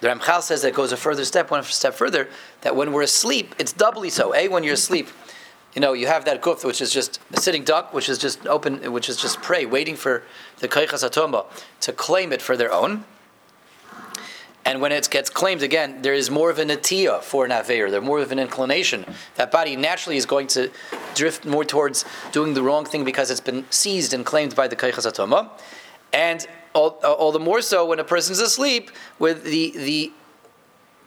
the 0.00 0.08
Ramchal 0.08 0.42
says 0.42 0.62
that 0.62 0.74
goes 0.74 0.92
a 0.92 0.96
further 0.96 1.24
step, 1.24 1.50
one 1.50 1.62
step 1.64 1.94
further, 1.94 2.28
that 2.62 2.76
when 2.76 2.92
we're 2.92 3.02
asleep, 3.02 3.54
it's 3.58 3.72
doubly 3.72 4.10
so. 4.10 4.34
A, 4.34 4.48
when 4.48 4.62
you're 4.62 4.74
asleep, 4.74 5.08
you 5.74 5.80
know, 5.80 5.92
you 5.92 6.06
have 6.06 6.24
that 6.24 6.42
guf, 6.42 6.64
which 6.64 6.80
is 6.80 6.90
just 6.90 7.20
a 7.32 7.40
sitting 7.40 7.64
duck, 7.64 7.92
which 7.92 8.08
is 8.08 8.18
just 8.18 8.46
open, 8.46 8.92
which 8.92 9.08
is 9.08 9.16
just 9.16 9.42
prey, 9.42 9.66
waiting 9.66 9.96
for 9.96 10.22
the 10.58 10.68
Kaichas 10.68 11.06
Atoma 11.06 11.44
to 11.80 11.92
claim 11.92 12.32
it 12.32 12.40
for 12.40 12.56
their 12.56 12.72
own. 12.72 13.04
And 14.64 14.80
when 14.80 14.90
it 14.90 15.08
gets 15.10 15.30
claimed 15.30 15.62
again, 15.62 16.02
there 16.02 16.12
is 16.12 16.28
more 16.28 16.50
of 16.50 16.58
an 16.58 16.68
natia 16.68 17.22
for 17.22 17.44
an 17.44 17.52
aver. 17.52 17.88
There's 17.88 18.02
more 18.02 18.18
of 18.18 18.32
an 18.32 18.40
inclination. 18.40 19.04
That 19.36 19.52
body 19.52 19.76
naturally 19.76 20.16
is 20.16 20.26
going 20.26 20.48
to 20.48 20.70
drift 21.14 21.44
more 21.44 21.64
towards 21.64 22.04
doing 22.32 22.54
the 22.54 22.62
wrong 22.62 22.84
thing 22.84 23.04
because 23.04 23.30
it's 23.30 23.40
been 23.40 23.64
seized 23.70 24.12
and 24.12 24.26
claimed 24.26 24.56
by 24.56 24.66
the 24.66 24.74
kaichas 24.74 25.06
atoma. 25.06 25.50
And 26.12 26.44
all, 26.76 26.90
all 27.02 27.32
the 27.32 27.40
more 27.40 27.62
so 27.62 27.86
when 27.86 27.98
a 27.98 28.04
person's 28.04 28.38
asleep 28.38 28.90
with 29.18 29.44
the, 29.44 29.72
the 29.76 30.12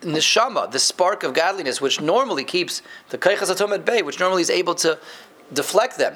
neshama, 0.02 0.72
the 0.72 0.80
spark 0.80 1.24
of 1.24 1.34
godliness, 1.34 1.80
which 1.80 2.02
normally 2.02 2.44
keeps 2.44 2.82
the 3.10 3.18
kaichas 3.18 3.54
atoma 3.54 3.76
at 3.76 3.86
bay, 3.86 4.02
which 4.02 4.20
normally 4.20 4.42
is 4.42 4.50
able 4.50 4.76
to 4.76 4.98
deflect 5.54 5.98
them 5.98 6.16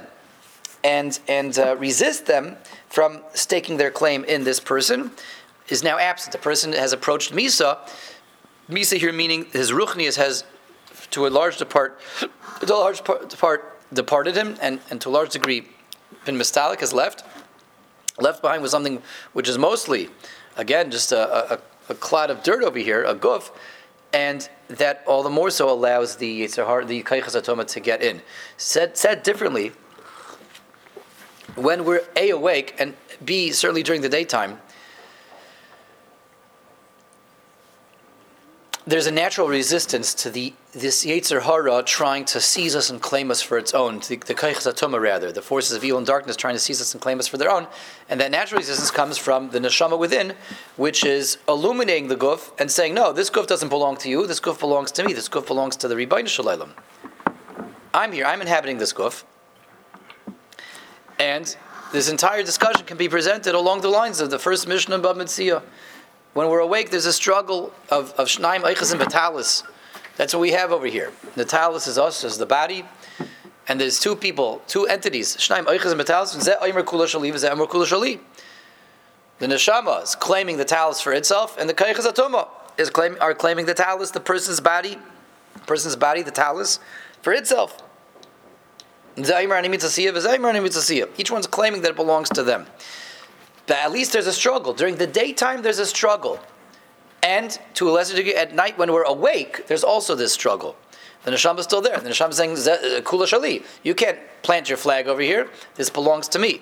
and, 0.83 1.19
and 1.27 1.57
uh, 1.59 1.75
resist 1.77 2.25
them 2.25 2.57
from 2.89 3.21
staking 3.33 3.77
their 3.77 3.91
claim 3.91 4.23
in 4.25 4.43
this 4.43 4.59
person 4.59 5.11
is 5.69 5.83
now 5.83 5.97
absent. 5.97 6.31
The 6.31 6.39
person 6.39 6.73
has 6.73 6.91
approached 6.91 7.31
Misa. 7.31 7.77
Misa 8.69 8.97
here 8.97 9.13
meaning 9.13 9.45
his 9.51 9.71
ruchnias 9.71 10.17
has, 10.17 10.43
to 11.11 11.27
a 11.27 11.29
large 11.29 11.57
depart, 11.57 11.99
to 12.59 12.73
a 12.73 12.75
large 12.75 13.03
part, 13.03 13.69
departed 13.93 14.35
him, 14.35 14.57
and, 14.61 14.79
and 14.89 14.99
to 15.01 15.09
a 15.09 15.11
large 15.11 15.29
degree, 15.29 15.67
been 16.25 16.37
mistalik 16.37 16.79
has 16.79 16.93
left. 16.93 17.23
Left 18.19 18.41
behind 18.41 18.61
was 18.61 18.71
something 18.71 19.01
which 19.33 19.49
is 19.49 19.57
mostly, 19.57 20.09
again, 20.55 20.91
just 20.91 21.11
a, 21.11 21.53
a, 21.53 21.59
a 21.89 21.95
clod 21.95 22.29
of 22.29 22.43
dirt 22.43 22.63
over 22.63 22.79
here, 22.79 23.03
a 23.03 23.15
guf, 23.15 23.51
and 24.13 24.47
that 24.67 25.03
all 25.07 25.23
the 25.23 25.29
more 25.29 25.49
so 25.49 25.69
allows 25.69 26.17
the 26.17 26.41
Yitzhar, 26.41 26.85
the 26.85 27.01
Kaichas 27.03 27.39
Atoma 27.39 27.65
to 27.67 27.79
get 27.79 28.03
in. 28.03 28.21
Said, 28.57 28.97
said 28.97 29.23
differently, 29.23 29.71
when 31.55 31.85
we're 31.85 32.03
A, 32.15 32.29
awake, 32.29 32.75
and 32.79 32.93
B, 33.23 33.51
certainly 33.51 33.83
during 33.83 34.01
the 34.01 34.09
daytime, 34.09 34.59
there's 38.85 39.07
a 39.07 39.11
natural 39.11 39.47
resistance 39.47 40.13
to 40.13 40.29
the 40.29 40.53
this 40.73 41.05
Yetzer 41.05 41.43
Hara 41.43 41.83
trying 41.83 42.25
to 42.25 42.41
seize 42.41 42.75
us 42.75 42.89
and 42.89 42.99
claim 43.01 43.29
us 43.29 43.41
for 43.41 43.57
its 43.57 43.73
own, 43.73 43.99
the, 43.99 44.17
the 44.17 44.99
rather, 44.99 45.31
the 45.31 45.41
forces 45.41 45.77
of 45.77 45.83
evil 45.83 45.99
and 45.99 46.07
darkness 46.07 46.35
trying 46.35 46.55
to 46.55 46.59
seize 46.59 46.81
us 46.81 46.93
and 46.93 47.01
claim 47.01 47.19
us 47.19 47.27
for 47.27 47.37
their 47.37 47.51
own, 47.51 47.67
and 48.09 48.19
that 48.19 48.31
natural 48.31 48.59
resistance 48.59 48.89
comes 48.89 49.17
from 49.17 49.51
the 49.51 49.59
neshama 49.59 49.97
within, 49.97 50.33
which 50.75 51.05
is 51.05 51.37
illuminating 51.47 52.07
the 52.07 52.15
guf 52.15 52.51
and 52.59 52.71
saying, 52.71 52.93
no, 52.93 53.13
this 53.13 53.29
guf 53.29 53.45
doesn't 53.45 53.69
belong 53.69 53.95
to 53.97 54.09
you, 54.09 54.25
this 54.25 54.39
guf 54.39 54.59
belongs 54.59 54.91
to 54.91 55.03
me, 55.03 55.13
this 55.13 55.29
guf 55.29 55.45
belongs 55.45 55.75
to 55.75 55.87
the 55.87 55.95
Ribono 55.95 56.27
Shel 56.27 56.45
Olam. 56.45 56.71
I'm 57.93 58.11
here, 58.11 58.25
I'm 58.25 58.41
inhabiting 58.41 58.79
this 58.79 58.93
guf, 58.93 59.23
and 61.19 61.55
this 61.91 62.09
entire 62.09 62.41
discussion 62.41 62.83
can 62.87 62.97
be 62.97 63.07
presented 63.07 63.53
along 63.53 63.81
the 63.81 63.89
lines 63.89 64.19
of 64.19 64.31
the 64.31 64.39
first 64.39 64.67
Mishnah 64.67 64.95
of 64.95 65.01
Bava 65.03 65.17
Metzia 65.17 65.61
when 66.33 66.49
we're 66.49 66.59
awake, 66.59 66.89
there's 66.89 67.05
a 67.05 67.13
struggle 67.13 67.71
of, 67.89 68.11
of 68.13 68.27
Shnaim, 68.27 68.61
Eichas, 68.61 68.91
and 68.91 69.01
Batalis. 69.01 69.63
That's 70.17 70.33
what 70.33 70.41
we 70.41 70.51
have 70.51 70.71
over 70.71 70.87
here. 70.87 71.11
The 71.35 71.43
is 71.43 71.97
us, 71.97 72.23
is 72.23 72.37
the 72.37 72.45
body, 72.45 72.85
and 73.67 73.79
there's 73.79 73.99
two 73.99 74.15
people, 74.15 74.61
two 74.67 74.85
entities, 74.85 75.35
Shnaim, 75.37 75.65
Eichas, 75.65 75.91
and 75.91 76.01
Batalis, 76.01 76.35
Zeh 76.37 76.59
Eimer 76.59 76.83
Kula 76.83 77.05
Shali, 77.05 77.31
Zeh 77.31 77.49
Eimer 77.49 77.67
Kula 77.67 77.85
Shali. 77.85 78.19
The 79.39 79.47
Neshama 79.47 80.03
is 80.03 80.15
claiming 80.15 80.57
the 80.57 80.65
talis 80.65 81.01
for 81.01 81.11
itself, 81.11 81.57
and 81.57 81.69
the 81.69 81.73
Kaichas 81.73 82.05
Atoma 82.09 82.47
is 82.77 82.89
claim, 82.89 83.17
are 83.19 83.33
claiming 83.33 83.65
the 83.65 83.73
talis, 83.73 84.11
the 84.11 84.19
person's 84.19 84.59
body, 84.61 84.97
person's 85.65 85.95
body, 85.95 86.21
the 86.21 86.31
talis, 86.31 86.79
for 87.21 87.33
itself. 87.33 87.83
Each 89.17 89.31
one's 91.31 91.47
claiming 91.47 91.81
that 91.81 91.89
it 91.89 91.95
belongs 91.95 92.29
to 92.29 92.43
them. 92.43 92.65
But 93.67 93.77
at 93.77 93.91
least 93.91 94.13
there's 94.13 94.27
a 94.27 94.33
struggle. 94.33 94.73
During 94.73 94.97
the 94.97 95.07
daytime, 95.07 95.61
there's 95.61 95.79
a 95.79 95.85
struggle. 95.85 96.39
And 97.21 97.57
to 97.75 97.89
a 97.89 97.91
lesser 97.91 98.15
degree, 98.15 98.35
at 98.35 98.53
night 98.53 98.77
when 98.77 98.91
we're 98.91 99.03
awake, 99.03 99.67
there's 99.67 99.83
also 99.83 100.13
this 100.15 100.33
struggle. 100.33 100.75
The 101.23 101.31
neshama 101.31 101.59
is 101.59 101.65
still 101.65 101.81
there. 101.81 101.97
The 101.97 102.09
neshama 102.09 102.31
is 102.31 102.37
saying, 102.37 102.51
uh, 102.51 103.01
Kula 103.01 103.25
Shali, 103.25 103.63
you 103.81 103.95
can't 103.95 104.19
plant 104.41 104.67
your 104.67 104.77
flag 104.77 105.07
over 105.07 105.21
here. 105.21 105.49
This 105.75 105.89
belongs 105.89 106.27
to 106.29 106.39
me. 106.39 106.61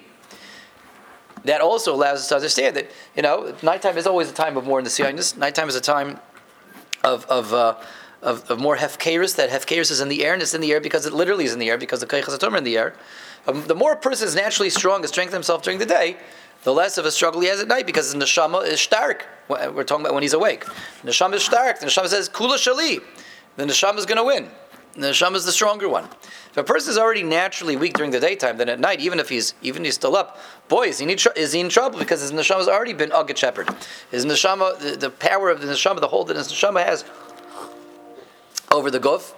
That 1.46 1.62
also 1.62 1.96
allows 1.96 2.20
us 2.20 2.30
to 2.30 2.36
understand 2.36 2.76
that, 2.76 2.92
you 3.16 3.24
know, 3.24 3.56
nighttime 3.64 3.98
is 3.98 4.06
always 4.06 4.30
a 4.30 4.34
time 4.34 4.58
of 4.58 4.66
more 4.66 4.78
in 4.78 4.84
the 4.84 4.92
Zionis. 4.92 5.36
Nighttime 5.36 5.68
is 5.68 5.76
a 5.76 5.82
time 5.82 6.20
of, 7.04 7.26
of, 7.26 7.52
uh, 7.52 7.76
of, 8.22 8.50
of, 8.52 8.60
more 8.60 8.78
hefkeris, 8.78 9.36
that 9.38 9.50
hefkeris 9.50 9.90
is 9.90 10.02
in 10.02 10.10
the 10.10 10.24
air, 10.24 10.34
and 10.34 10.44
it's 10.44 10.54
in 10.54 10.62
the 10.62 10.72
air 10.72 10.80
because 10.80 11.08
it 11.08 11.14
literally 11.14 11.46
is 11.46 11.54
in 11.54 11.58
the 11.58 11.72
air, 11.72 11.80
because 11.80 12.00
the 12.00 12.06
keichas 12.06 12.44
are 12.44 12.58
in 12.58 12.64
the 12.64 12.78
air. 12.78 12.94
Um, 13.48 13.66
the 13.66 13.74
more 13.74 13.94
a 13.94 13.98
person 13.98 14.28
is 14.28 14.36
naturally 14.36 14.70
strong 14.70 15.00
and 15.00 15.10
strengthens 15.10 15.34
himself 15.34 15.64
during 15.64 15.80
the 15.80 15.86
day, 15.88 16.18
the 16.64 16.74
less 16.74 16.98
of 16.98 17.06
a 17.06 17.12
struggle 17.12 17.42
he 17.42 17.48
has 17.48 17.60
at 17.60 17.68
night 17.68 17.86
because 17.86 18.14
the 18.14 18.20
neshama 18.20 18.66
is 18.66 18.80
stark. 18.80 19.26
We're 19.50 19.84
talking 19.84 20.06
about 20.06 20.14
when 20.14 20.24
he's 20.24 20.34
awake. 20.34 20.66
The 21.04 21.12
neshama 21.12 21.34
is 21.34 21.44
stark. 21.44 21.80
The 21.80 21.88
neshama 21.88 22.08
says 22.08 22.30
kula 22.30 22.56
shali. 22.56 23.02
The 23.58 23.66
neshama 23.66 23.98
is 23.98 24.06
going 24.06 24.18
to 24.18 24.24
win. 24.24 24.50
The 24.94 25.08
neshama 25.08 25.36
is 25.36 25.46
the 25.46 25.52
stronger 25.52 25.88
one. 25.88 26.06
If 26.52 26.58
a 26.58 26.64
person 26.64 26.92
is 26.92 26.98
already 26.98 27.24
naturally 27.24 27.78
weak 27.78 27.94
during 27.94 28.12
the 28.12 28.20
daytime, 28.20 28.58
then 28.58 28.68
at 28.70 28.80
night, 28.80 29.00
even 29.00 29.20
if 29.20 29.30
he's 29.30 29.54
even 29.62 29.84
if 29.84 29.88
he's 29.88 29.96
still 29.96 30.16
up, 30.16 30.40
boy, 30.68 30.88
is 30.88 31.00
he, 31.00 31.06
need, 31.06 31.22
is 31.36 31.54
he 31.54 31.62
in 31.62 31.70
trouble 31.70 31.98
because 31.98 32.22
his 32.22 32.32
neshama 32.32 32.58
has 32.58 32.68
already 32.68 32.94
been 32.94 33.12
ugget 33.12 33.38
shepherd. 33.38 33.70
His 34.12 34.26
neshama, 34.26 34.78
the, 34.80 34.98
the, 34.98 35.10
power 35.10 35.50
of 35.50 35.62
the 35.62 35.68
neshama, 35.68 36.02
the 36.02 36.10
hold 36.10 36.28
that 36.28 36.38
his 36.38 36.50
neshama 36.50 36.84
has 36.86 37.06
over 38.72 38.92
the 38.92 39.00
guf, 39.00 39.34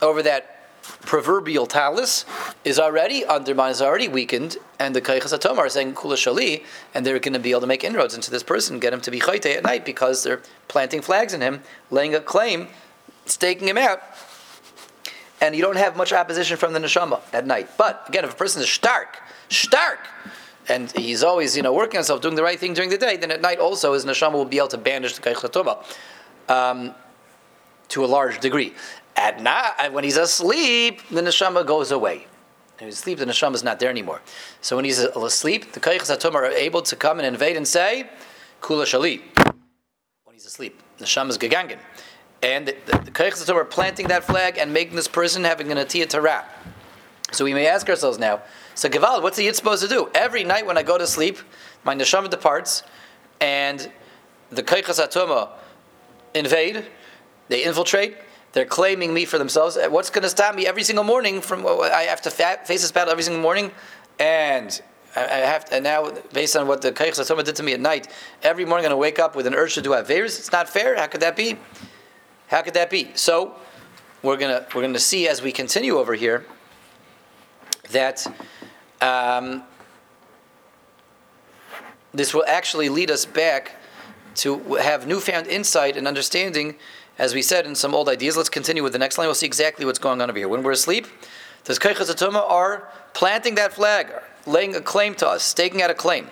over 0.00 0.22
that 0.22 0.61
proverbial 1.00 1.66
talus 1.66 2.24
is 2.64 2.78
already 2.78 3.24
undermined, 3.24 3.72
is 3.72 3.82
already 3.82 4.08
weakened, 4.08 4.56
and 4.78 4.94
the 4.94 5.00
Kaichas 5.00 5.32
Atom 5.32 5.58
are 5.58 5.68
saying 5.68 5.94
Kula 5.94 6.14
Shali, 6.14 6.64
and 6.94 7.04
they're 7.04 7.18
going 7.18 7.32
to 7.32 7.38
be 7.38 7.50
able 7.50 7.62
to 7.62 7.66
make 7.66 7.84
inroads 7.84 8.14
into 8.14 8.30
this 8.30 8.42
person, 8.42 8.78
get 8.78 8.92
him 8.92 9.00
to 9.00 9.10
be 9.10 9.20
Chayte 9.20 9.56
at 9.56 9.62
night 9.62 9.84
because 9.84 10.22
they're 10.22 10.42
planting 10.68 11.00
flags 11.00 11.34
in 11.34 11.40
him, 11.40 11.62
laying 11.90 12.14
a 12.14 12.20
claim, 12.20 12.68
staking 13.26 13.68
him 13.68 13.78
out. 13.78 14.02
And 15.40 15.56
you 15.56 15.62
don't 15.62 15.76
have 15.76 15.96
much 15.96 16.12
opposition 16.12 16.56
from 16.56 16.72
the 16.72 16.78
neshama 16.78 17.20
at 17.32 17.46
night. 17.46 17.70
But 17.76 18.04
again, 18.08 18.24
if 18.24 18.32
a 18.32 18.36
person 18.36 18.62
is 18.62 18.68
stark, 18.68 19.18
stark, 19.48 19.98
and 20.68 20.90
he's 20.92 21.24
always 21.24 21.56
you 21.56 21.62
know 21.62 21.72
working 21.72 21.96
on 21.96 22.02
himself, 22.02 22.20
doing 22.20 22.36
the 22.36 22.42
right 22.42 22.58
thing 22.58 22.74
during 22.74 22.90
the 22.90 22.98
day, 22.98 23.16
then 23.16 23.30
at 23.30 23.40
night 23.40 23.58
also 23.58 23.94
his 23.94 24.04
neshama 24.04 24.34
will 24.34 24.44
be 24.44 24.58
able 24.58 24.68
to 24.68 24.78
banish 24.78 25.14
the 25.14 25.22
Kaichas 25.22 25.84
um, 26.48 26.94
to 27.88 28.04
a 28.04 28.06
large 28.06 28.40
degree. 28.40 28.72
At 29.16 29.40
night, 29.40 29.72
uh, 29.78 29.90
when 29.90 30.04
he's 30.04 30.16
asleep, 30.16 31.02
the 31.10 31.20
neshama 31.20 31.66
goes 31.66 31.90
away. 31.90 32.26
When 32.78 32.88
he's 32.88 32.98
asleep, 32.98 33.18
the 33.18 33.26
neshama 33.26 33.54
is 33.54 33.62
not 33.62 33.78
there 33.78 33.90
anymore. 33.90 34.20
So 34.60 34.76
when 34.76 34.84
he's 34.84 34.98
asleep, 34.98 35.72
the 35.72 35.80
hatumah 35.80 36.34
are 36.34 36.46
able 36.46 36.82
to 36.82 36.96
come 36.96 37.18
and 37.18 37.26
invade 37.26 37.56
and 37.56 37.68
say, 37.68 38.10
"Kula 38.60 38.84
shali." 38.84 39.20
When 40.24 40.34
he's 40.34 40.46
asleep, 40.46 40.80
the 40.98 41.04
neshama 41.04 41.30
is 41.30 41.38
gegangen, 41.38 41.78
and 42.42 42.68
the, 42.68 42.76
the, 42.86 43.10
hatumah 43.10 43.56
are 43.56 43.64
planting 43.64 44.08
that 44.08 44.24
flag 44.24 44.58
and 44.58 44.72
making 44.72 44.96
this 44.96 45.08
person 45.08 45.44
having 45.44 45.70
an 45.70 45.78
atiyah 45.78 46.08
to 46.08 46.20
So 47.32 47.44
we 47.44 47.54
may 47.54 47.66
ask 47.66 47.88
ourselves 47.88 48.18
now. 48.18 48.42
So 48.74 48.88
Gaval, 48.88 49.22
what's 49.22 49.36
the 49.36 49.44
yid 49.44 49.56
supposed 49.56 49.82
to 49.82 49.88
do? 49.88 50.10
Every 50.14 50.44
night 50.44 50.66
when 50.66 50.78
I 50.78 50.82
go 50.82 50.98
to 50.98 51.06
sleep, 51.06 51.38
my 51.84 51.94
neshama 51.94 52.30
departs, 52.30 52.82
and 53.40 53.90
the 54.50 54.62
hatumah 54.62 55.50
invade, 56.34 56.86
they 57.48 57.64
infiltrate, 57.64 58.16
they're 58.52 58.64
claiming 58.64 59.14
me 59.14 59.24
for 59.24 59.38
themselves. 59.38 59.76
Uh, 59.76 59.88
What's 59.88 60.10
going 60.10 60.22
to 60.22 60.28
stop 60.28 60.54
me 60.54 60.66
every 60.66 60.82
single 60.82 61.04
morning 61.04 61.40
from? 61.40 61.66
I 61.66 62.02
have 62.02 62.22
to 62.22 62.30
fa- 62.30 62.60
face 62.64 62.82
this 62.82 62.92
battle 62.92 63.10
every 63.10 63.22
single 63.22 63.42
morning, 63.42 63.70
and 64.18 64.80
I 65.16 65.20
have 65.20 65.66
to, 65.66 65.74
and 65.74 65.84
now 65.84 66.10
based 66.32 66.56
on 66.56 66.66
what 66.66 66.82
the 66.82 66.92
Kaich 66.92 67.10
Satoma 67.10 67.44
did 67.44 67.56
to 67.56 67.62
me 67.62 67.72
at 67.72 67.80
night, 67.80 68.08
every 68.42 68.64
morning 68.64 68.86
I'm 68.86 68.90
going 68.90 68.98
to 68.98 69.00
wake 69.00 69.18
up 69.18 69.36
with 69.36 69.46
an 69.46 69.54
urge 69.54 69.74
to 69.74 69.82
do 69.82 69.90
Averis. 69.90 70.38
It's 70.38 70.52
not 70.52 70.68
fair. 70.68 70.96
How 70.96 71.06
could 71.06 71.20
that 71.20 71.36
be? 71.36 71.58
How 72.48 72.62
could 72.62 72.74
that 72.74 72.90
be? 72.90 73.10
So 73.14 73.54
we're 74.22 74.36
gonna 74.36 74.66
we're 74.74 74.82
gonna 74.82 74.98
see 74.98 75.26
as 75.28 75.40
we 75.42 75.52
continue 75.52 75.98
over 75.98 76.14
here 76.14 76.44
that. 77.90 78.26
Um, 79.00 79.64
this 82.14 82.34
will 82.34 82.44
actually 82.46 82.88
lead 82.88 83.10
us 83.10 83.24
back 83.24 83.76
to 84.34 84.58
have 84.74 85.06
newfound 85.06 85.46
insight 85.46 85.96
and 85.96 86.06
understanding, 86.06 86.76
as 87.22 87.34
we 87.34 87.40
said 87.40 87.66
in 87.66 87.76
some 87.76 87.94
old 87.94 88.08
ideas. 88.08 88.36
Let's 88.36 88.48
continue 88.48 88.82
with 88.82 88.92
the 88.92 88.98
next 88.98 89.16
line. 89.16 89.28
We'll 89.28 89.36
see 89.36 89.46
exactly 89.46 89.86
what's 89.86 90.00
going 90.00 90.20
on 90.20 90.28
over 90.28 90.36
here. 90.36 90.48
When 90.48 90.64
we're 90.64 90.72
asleep, 90.72 91.06
the 91.64 91.74
Keichas 91.74 92.20
are 92.36 92.88
planting 93.14 93.54
that 93.54 93.72
flag, 93.72 94.08
laying 94.44 94.74
a 94.74 94.80
claim 94.80 95.14
to 95.16 95.28
us, 95.28 95.44
staking 95.44 95.82
out 95.82 95.88
a 95.88 95.94
claim. 95.94 96.26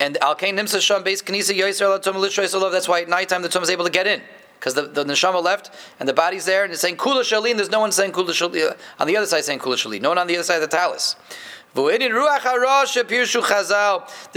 And 0.00 0.16
Al 0.22 0.34
Kain 0.34 0.56
Nimsa 0.56 0.80
Sham 0.80 1.04
Beis 1.04 1.22
Kanisa 1.22 1.54
Yisrael 1.54 2.00
Atuma 2.00 2.14
Lishra 2.14 2.72
That's 2.72 2.88
why 2.88 3.02
at 3.02 3.08
nighttime 3.10 3.42
the 3.42 3.50
Tumah 3.50 3.64
is 3.64 3.70
able 3.70 3.84
to 3.84 3.90
get 3.90 4.06
in. 4.06 4.22
Because 4.58 4.72
the, 4.72 4.82
the 4.82 5.04
neshama 5.04 5.42
left 5.42 5.70
and 6.00 6.08
the 6.08 6.14
body's 6.14 6.46
there 6.46 6.64
and 6.64 6.72
it's 6.72 6.80
saying 6.80 6.96
Kula 6.96 7.20
Shalim. 7.20 7.56
There's 7.56 7.68
no 7.68 7.80
one 7.80 7.92
saying 7.92 8.12
Kula 8.12 8.30
Shalim. 8.30 8.74
On 8.98 9.06
the 9.06 9.16
other 9.18 9.26
side 9.26 9.44
saying 9.44 9.58
Kula 9.58 9.74
Shalim. 9.74 10.00
No 10.00 10.08
one 10.08 10.18
on 10.18 10.26
the 10.26 10.36
other 10.36 10.44
side 10.44 10.62
of 10.62 10.70
the 10.70 10.74
talus. 10.74 11.16
This 11.74 12.02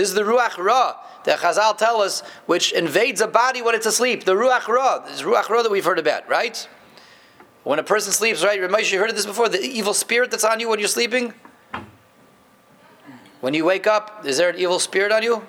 is 0.09 0.13
the 0.13 0.21
Ruach 0.21 0.57
Ra 0.57 0.95
that 1.25 1.39
Chazal 1.39 1.77
tell 1.77 2.01
us, 2.01 2.21
which 2.45 2.71
invades 2.71 3.19
a 3.19 3.27
body 3.27 3.61
when 3.61 3.75
it's 3.75 3.85
asleep. 3.85 4.23
The 4.23 4.35
Ruach 4.35 4.67
Ra. 4.67 4.99
This 4.99 5.15
is 5.17 5.23
Ruach 5.23 5.49
Ra 5.49 5.61
that 5.63 5.71
we've 5.71 5.83
heard 5.83 5.99
about, 5.99 6.29
right? 6.29 6.67
When 7.63 7.79
a 7.79 7.83
person 7.83 8.13
sleeps, 8.13 8.43
right? 8.43 8.59
Ramesh, 8.59 8.93
you 8.93 8.99
heard 8.99 9.09
of 9.09 9.15
this 9.15 9.25
before? 9.25 9.49
The 9.49 9.59
evil 9.61 9.93
spirit 9.93 10.31
that's 10.31 10.43
on 10.43 10.59
you 10.59 10.69
when 10.69 10.79
you're 10.79 10.87
sleeping? 10.87 11.33
When 13.41 13.53
you 13.53 13.65
wake 13.65 13.85
up, 13.87 14.25
is 14.25 14.37
there 14.37 14.49
an 14.49 14.57
evil 14.57 14.79
spirit 14.79 15.11
on 15.11 15.23
you? 15.23 15.45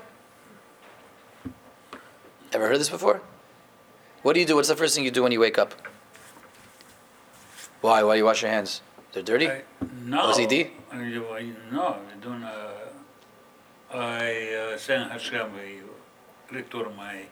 Ever 2.53 2.69
heard 2.69 2.81
this 2.81 2.89
before? 2.91 3.21
What 4.23 4.33
do 4.33 4.41
you 4.41 4.47
do? 4.47 4.57
What's 4.57 4.69
the 4.69 4.77
first 4.77 4.95
thing 4.95 5.05
you 5.05 5.11
do 5.11 5.23
when 5.23 5.31
you 5.33 5.41
wake 5.41 5.59
up? 5.59 5.75
Why? 7.81 8.03
Why 8.03 8.15
do 8.15 8.19
you 8.19 8.25
wash 8.25 8.43
your 8.43 8.51
hands? 8.51 8.81
They're 9.13 9.23
dirty? 9.23 9.49
I- 9.49 9.63
No. 10.05 10.33
OCD? 10.33 10.71
No, 10.97 11.97
doing 12.23 12.43
a, 12.43 12.73
I 13.93 14.73
uh, 14.75 14.79
sing 14.79 15.09
Hashem, 15.09 15.51
I 15.55 16.55
restore 16.55 16.91
my 16.91 17.23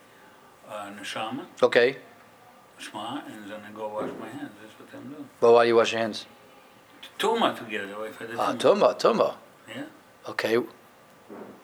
uh, 0.68 0.90
neshama, 0.90 1.46
Okay. 1.62 1.96
Shema, 2.78 3.22
and 3.26 3.50
then 3.50 3.60
I 3.66 3.70
go 3.72 3.88
wash 3.88 4.10
my 4.20 4.28
hands. 4.28 4.50
That's 4.60 4.74
what 4.78 4.88
I'm 5.00 5.08
doing. 5.08 5.28
Well, 5.40 5.54
why 5.54 5.64
do 5.64 5.68
you 5.68 5.76
wash 5.76 5.92
your 5.92 6.00
hands? 6.00 6.26
Tuma 7.18 7.56
together. 7.56 7.94
If 8.06 8.20
I 8.20 8.24
Ah, 8.36 8.52
tuma, 8.54 8.98
tuma. 8.98 9.34
yeah. 9.68 9.84
Okay. 10.28 10.58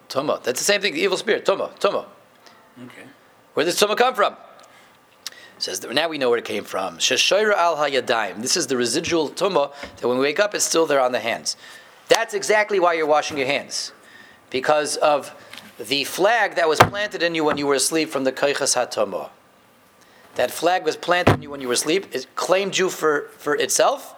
Tuma. 0.09 0.43
That's 0.43 0.61
the 0.61 0.65
same 0.65 0.81
thing. 0.81 0.95
The 0.95 1.01
evil 1.01 1.17
spirit. 1.17 1.45
Tuma. 1.45 1.77
Tuma. 1.81 2.07
Okay. 2.85 3.03
Where 3.55 3.67
does 3.67 3.77
tuma 3.79 3.97
come 3.97 4.15
from? 4.15 4.35
It 5.57 5.63
says 5.65 5.81
that 5.81 5.93
now 5.93 6.09
we 6.09 6.17
know 6.19 6.31
where 6.31 6.39
it 6.39 6.45
came 6.45 6.65
from. 6.65 6.99
Sheshoira 6.99 7.55
al 7.55 7.77
hayadayim. 7.77 8.41
This 8.41 8.57
is 8.57 8.69
the 8.69 8.77
residual 8.77 9.29
tuma 9.31 9.73
that 9.97 10.07
when 10.09 10.17
we 10.19 10.23
wake 10.25 10.39
up, 10.41 10.55
it's 10.55 10.65
still 10.65 10.87
there 10.87 11.01
on 11.01 11.13
the 11.13 11.21
hands. 11.21 11.57
That's 12.11 12.35
exactly 12.35 12.81
why 12.81 12.95
you're 12.95 13.07
washing 13.07 13.39
your 13.39 13.47
hands, 13.47 13.93
because 14.51 14.97
of 14.97 15.33
the 15.79 16.03
flag 16.05 16.57
that 16.57 16.69
was 16.69 16.81
planted 16.81 17.23
in 17.23 17.37
you 17.37 17.45
when 17.45 17.57
you 17.57 17.67
were 17.67 17.75
asleep 17.75 18.11
from 18.11 18.25
the 18.25 18.33
kaichas 18.33 18.75
hatoma. 18.77 19.31
That 20.35 20.51
flag 20.51 20.85
was 20.85 20.97
planted 20.97 21.37
in 21.37 21.43
you 21.43 21.51
when 21.51 21.61
you 21.61 21.69
were 21.69 21.75
asleep. 21.75 22.13
It 22.13 22.27
claimed 22.35 22.77
you 22.77 22.91
for, 22.91 23.29
for 23.39 23.55
itself, 23.55 24.17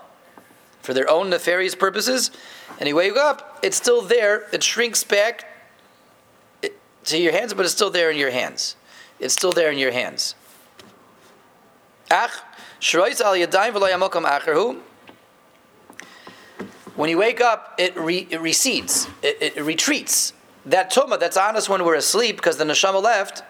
for 0.80 0.94
their 0.94 1.08
own 1.08 1.28
nefarious 1.28 1.74
purposes. 1.74 2.30
And 2.80 2.88
you 2.88 2.96
wake 2.96 3.16
up, 3.16 3.58
it's 3.62 3.76
still 3.76 4.00
there. 4.00 4.48
It 4.52 4.62
shrinks 4.62 5.04
back 5.04 5.44
to 7.04 7.18
your 7.18 7.32
hands, 7.32 7.52
but 7.52 7.66
it's 7.66 7.74
still 7.74 7.90
there 7.90 8.10
in 8.10 8.16
your 8.16 8.30
hands. 8.30 8.74
It's 9.20 9.34
still 9.34 9.52
there 9.52 9.70
in 9.70 9.78
your 9.78 9.92
hands. 9.92 10.34
Ach. 12.10 12.30
When 16.94 17.08
you 17.08 17.18
wake 17.18 17.40
up, 17.40 17.74
it, 17.78 17.96
re, 17.96 18.26
it 18.30 18.40
recedes, 18.40 19.08
it, 19.22 19.54
it 19.56 19.62
retreats. 19.62 20.32
That 20.66 20.92
tuma 20.92 21.18
that's 21.18 21.36
on 21.36 21.56
us 21.56 21.68
when 21.68 21.84
we're 21.84 21.94
asleep 21.94 22.36
because 22.36 22.58
the 22.58 22.64
neshama 22.64 23.02
left, 23.02 23.42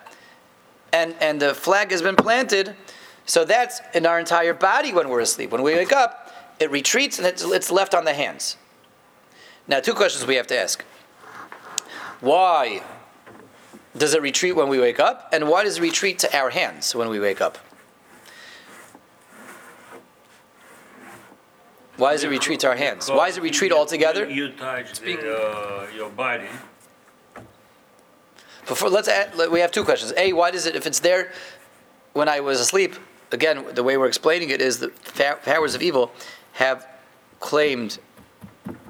and, 0.92 1.14
and 1.20 1.40
the 1.40 1.54
flag 1.54 1.90
has 1.90 2.02
been 2.02 2.16
planted, 2.16 2.76
so 3.26 3.44
that's 3.44 3.80
in 3.94 4.06
our 4.06 4.18
entire 4.18 4.54
body 4.54 4.92
when 4.92 5.08
we're 5.08 5.20
asleep. 5.20 5.50
When 5.50 5.62
we 5.62 5.74
wake 5.74 5.92
up, 5.92 6.30
it 6.60 6.70
retreats 6.70 7.18
and 7.18 7.26
it's, 7.26 7.42
it's 7.42 7.70
left 7.70 7.94
on 7.94 8.04
the 8.04 8.14
hands. 8.14 8.56
Now, 9.66 9.80
two 9.80 9.94
questions 9.94 10.26
we 10.26 10.36
have 10.36 10.46
to 10.48 10.58
ask. 10.58 10.84
Why 12.20 12.82
does 13.96 14.14
it 14.14 14.22
retreat 14.22 14.56
when 14.56 14.68
we 14.68 14.78
wake 14.78 15.00
up? 15.00 15.28
And 15.32 15.48
why 15.48 15.64
does 15.64 15.78
it 15.78 15.82
retreat 15.82 16.18
to 16.20 16.36
our 16.36 16.50
hands 16.50 16.94
when 16.94 17.08
we 17.08 17.18
wake 17.18 17.40
up? 17.40 17.58
Why 21.96 22.12
does 22.12 22.24
it 22.24 22.30
retreat 22.30 22.60
to 22.60 22.68
our 22.68 22.76
hands? 22.76 23.10
Why 23.10 23.28
does 23.28 23.36
it 23.36 23.42
retreat 23.42 23.72
altogether? 23.72 24.28
You, 24.28 24.46
you 24.46 24.52
touch 24.52 25.00
the, 25.00 25.18
uh, 25.36 25.86
your 25.94 26.10
body. 26.10 26.48
Before, 28.66 28.88
let's 28.88 29.08
add, 29.08 29.34
let- 29.36 29.50
we 29.50 29.60
have 29.60 29.72
two 29.72 29.84
questions. 29.84 30.12
A, 30.16 30.32
why 30.32 30.50
does 30.50 30.66
it, 30.66 30.76
if 30.76 30.86
it's 30.86 31.00
there 31.00 31.32
when 32.12 32.28
I 32.28 32.40
was 32.40 32.60
asleep, 32.60 32.94
again, 33.30 33.64
the 33.74 33.82
way 33.82 33.96
we're 33.96 34.06
explaining 34.06 34.50
it 34.50 34.60
is 34.60 34.78
the 34.78 34.88
powers 35.44 35.74
of 35.74 35.82
evil 35.82 36.12
have 36.52 36.86
claimed, 37.40 37.98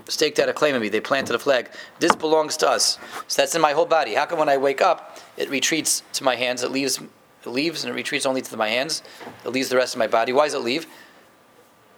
staked 0.08 0.38
out 0.38 0.48
a 0.48 0.52
claim 0.52 0.74
on 0.74 0.80
me. 0.80 0.88
They 0.88 1.00
planted 1.00 1.34
a 1.34 1.38
flag. 1.38 1.70
This 1.98 2.14
belongs 2.14 2.56
to 2.58 2.68
us. 2.68 2.98
So 3.28 3.42
that's 3.42 3.54
in 3.54 3.60
my 3.60 3.72
whole 3.72 3.86
body. 3.86 4.14
How 4.14 4.26
come 4.26 4.38
when 4.38 4.48
I 4.48 4.58
wake 4.58 4.80
up, 4.80 5.18
it 5.36 5.48
retreats 5.48 6.02
to 6.14 6.24
my 6.24 6.36
hands? 6.36 6.62
It 6.62 6.70
leaves, 6.70 7.00
it 7.44 7.48
leaves 7.48 7.84
and 7.84 7.92
it 7.92 7.96
retreats 7.96 8.26
only 8.26 8.42
to 8.42 8.56
my 8.56 8.68
hands. 8.68 9.02
It 9.44 9.48
leaves 9.48 9.70
the 9.70 9.76
rest 9.76 9.94
of 9.94 9.98
my 9.98 10.06
body. 10.06 10.32
Why 10.32 10.44
does 10.46 10.54
it 10.54 10.58
leave? 10.60 10.86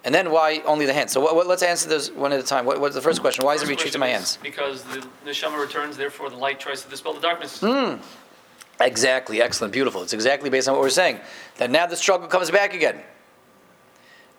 And 0.04 0.14
then 0.14 0.30
why 0.30 0.60
only 0.66 0.84
the 0.84 0.92
hands? 0.92 1.12
So 1.12 1.20
what, 1.20 1.34
what, 1.34 1.46
let's 1.46 1.62
answer 1.62 1.88
this 1.88 2.10
one 2.10 2.32
at 2.32 2.38
a 2.38 2.42
time. 2.42 2.66
What, 2.66 2.80
what's 2.80 2.94
the 2.94 3.00
first 3.00 3.20
question? 3.20 3.44
Why 3.44 3.54
does 3.54 3.62
it 3.62 3.66
First 3.66 3.78
retreat 3.78 3.92
to 3.94 3.98
my 3.98 4.08
hands? 4.08 4.38
Because 4.42 4.82
the 4.84 5.06
neshama 5.24 5.58
returns, 5.58 5.96
therefore 5.96 6.28
the 6.28 6.36
light 6.36 6.60
tries 6.60 6.82
to 6.82 6.90
dispel 6.90 7.14
the 7.14 7.20
darkness. 7.20 7.60
Hmm. 7.60 7.96
Exactly, 8.80 9.40
excellent, 9.40 9.72
beautiful. 9.72 10.02
It's 10.02 10.12
exactly 10.12 10.50
based 10.50 10.68
on 10.68 10.74
what 10.74 10.82
we're 10.82 10.90
saying. 10.90 11.20
That 11.56 11.70
now 11.70 11.86
the 11.86 11.96
struggle 11.96 12.28
comes 12.28 12.50
back 12.50 12.74
again. 12.74 13.00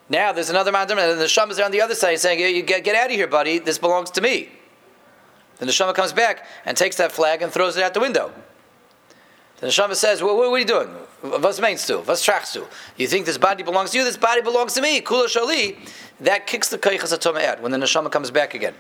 Now 0.07 0.33
there's 0.33 0.51
another 0.51 0.71
mountain, 0.71 0.99
and 0.99 1.19
the 1.19 1.25
Neshama 1.25 1.51
is 1.51 1.59
on 1.59 1.71
the 1.71 1.81
other 1.81 1.95
side 1.95 2.19
saying, 2.19 2.39
"You 2.55 2.61
get, 2.61 2.83
get 2.83 2.95
out 2.95 3.07
of 3.07 3.13
here, 3.13 3.27
buddy. 3.27 3.57
This 3.57 3.79
belongs 3.79 4.11
to 4.11 4.21
me." 4.21 4.49
Then 5.57 5.67
the 5.67 5.73
Neshama 5.73 5.93
comes 5.95 6.13
back 6.13 6.45
and 6.65 6.75
takes 6.75 6.97
that 6.97 7.11
flag 7.11 7.41
and 7.41 7.51
throws 7.51 7.77
it 7.77 7.83
out 7.83 7.93
the 7.93 7.99
window. 7.99 8.31
Then 9.57 9.61
the 9.61 9.67
Neshama 9.67 9.95
says, 9.95 10.21
well, 10.21 10.35
what, 10.35 10.51
what 10.51 10.57
are 10.57 10.59
you 10.59 10.65
doing? 10.65 10.89
Was 11.23 11.59
meinst 11.59 11.87
du? 11.87 11.99
Was 12.01 12.23
trachst 12.23 12.53
du? 12.53 12.65
You 12.97 13.07
think 13.07 13.25
this 13.25 13.37
body 13.37 13.63
belongs 13.63 13.91
to 13.91 13.97
you? 13.97 14.03
This 14.03 14.17
body 14.17 14.41
belongs 14.41 14.73
to 14.73 14.81
me. 14.81 15.01
Kula 15.01 15.25
shali. 15.25 15.77
That 16.19 16.47
kicks 16.47 16.69
the 16.69 16.77
Kaychas 16.77 17.17
HaTomah 17.17 17.43
out 17.43 17.61
when 17.61 17.71
the 17.71 17.77
Neshama 17.77 18.11
comes 18.11 18.31
back 18.31 18.53
again. 18.53 18.73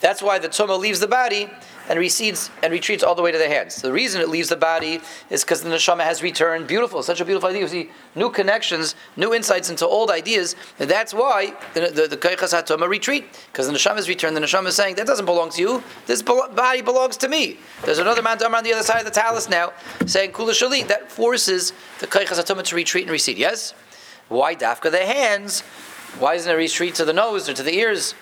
That's 0.00 0.22
why 0.22 0.38
the 0.38 0.48
Tumah 0.48 0.78
leaves 0.78 1.00
the 1.00 1.08
body 1.08 1.50
and 1.90 1.98
recedes 1.98 2.50
and 2.62 2.72
retreats 2.72 3.02
all 3.02 3.16
the 3.16 3.20
way 3.20 3.32
to 3.32 3.36
the 3.36 3.48
hands. 3.48 3.82
The 3.82 3.92
reason 3.92 4.20
it 4.20 4.28
leaves 4.28 4.48
the 4.48 4.54
body 4.54 5.00
is 5.28 5.42
because 5.42 5.62
the 5.62 5.70
neshama 5.70 6.02
has 6.04 6.22
returned. 6.22 6.68
Beautiful, 6.68 7.02
such 7.02 7.20
a 7.20 7.24
beautiful 7.24 7.48
idea. 7.48 7.62
You 7.62 7.68
see 7.68 7.90
new 8.14 8.30
connections, 8.30 8.94
new 9.16 9.34
insights 9.34 9.70
into 9.70 9.84
old 9.84 10.08
ideas. 10.08 10.54
And 10.78 10.88
that's 10.88 11.12
why 11.12 11.52
the 11.74 11.90
the, 12.08 12.16
HaTumah 12.16 12.88
retreat 12.88 13.24
because 13.50 13.66
the 13.66 13.72
neshama 13.72 13.96
has 13.96 14.08
returned. 14.08 14.36
The 14.36 14.40
neshama 14.40 14.68
is 14.68 14.76
saying 14.76 14.94
that 14.94 15.06
doesn't 15.08 15.26
belong 15.26 15.50
to 15.50 15.60
you. 15.60 15.82
This 16.06 16.22
body 16.22 16.80
belongs 16.80 17.16
to 17.18 17.28
me. 17.28 17.58
There's 17.84 17.98
another 17.98 18.22
man 18.22 18.40
on 18.40 18.62
the 18.62 18.72
other 18.72 18.84
side 18.84 19.00
of 19.00 19.04
the 19.04 19.10
talus 19.10 19.48
now 19.48 19.72
saying 20.06 20.30
Kula 20.30 20.50
Shalit. 20.50 20.86
That 20.86 21.10
forces 21.10 21.72
the 21.98 22.06
Kaychas 22.06 22.40
HaTumah 22.40 22.62
to 22.62 22.76
retreat 22.76 23.02
and 23.02 23.10
recede. 23.10 23.36
Yes. 23.36 23.74
Why 24.28 24.54
dafka 24.54 24.92
the 24.92 25.04
hands? 25.04 25.62
Why 26.20 26.34
isn't 26.34 26.50
it 26.50 26.54
retreat 26.54 26.94
to 26.96 27.04
the 27.04 27.12
nose 27.12 27.48
or 27.48 27.54
to 27.54 27.64
the 27.64 27.74
ears, 27.74 28.14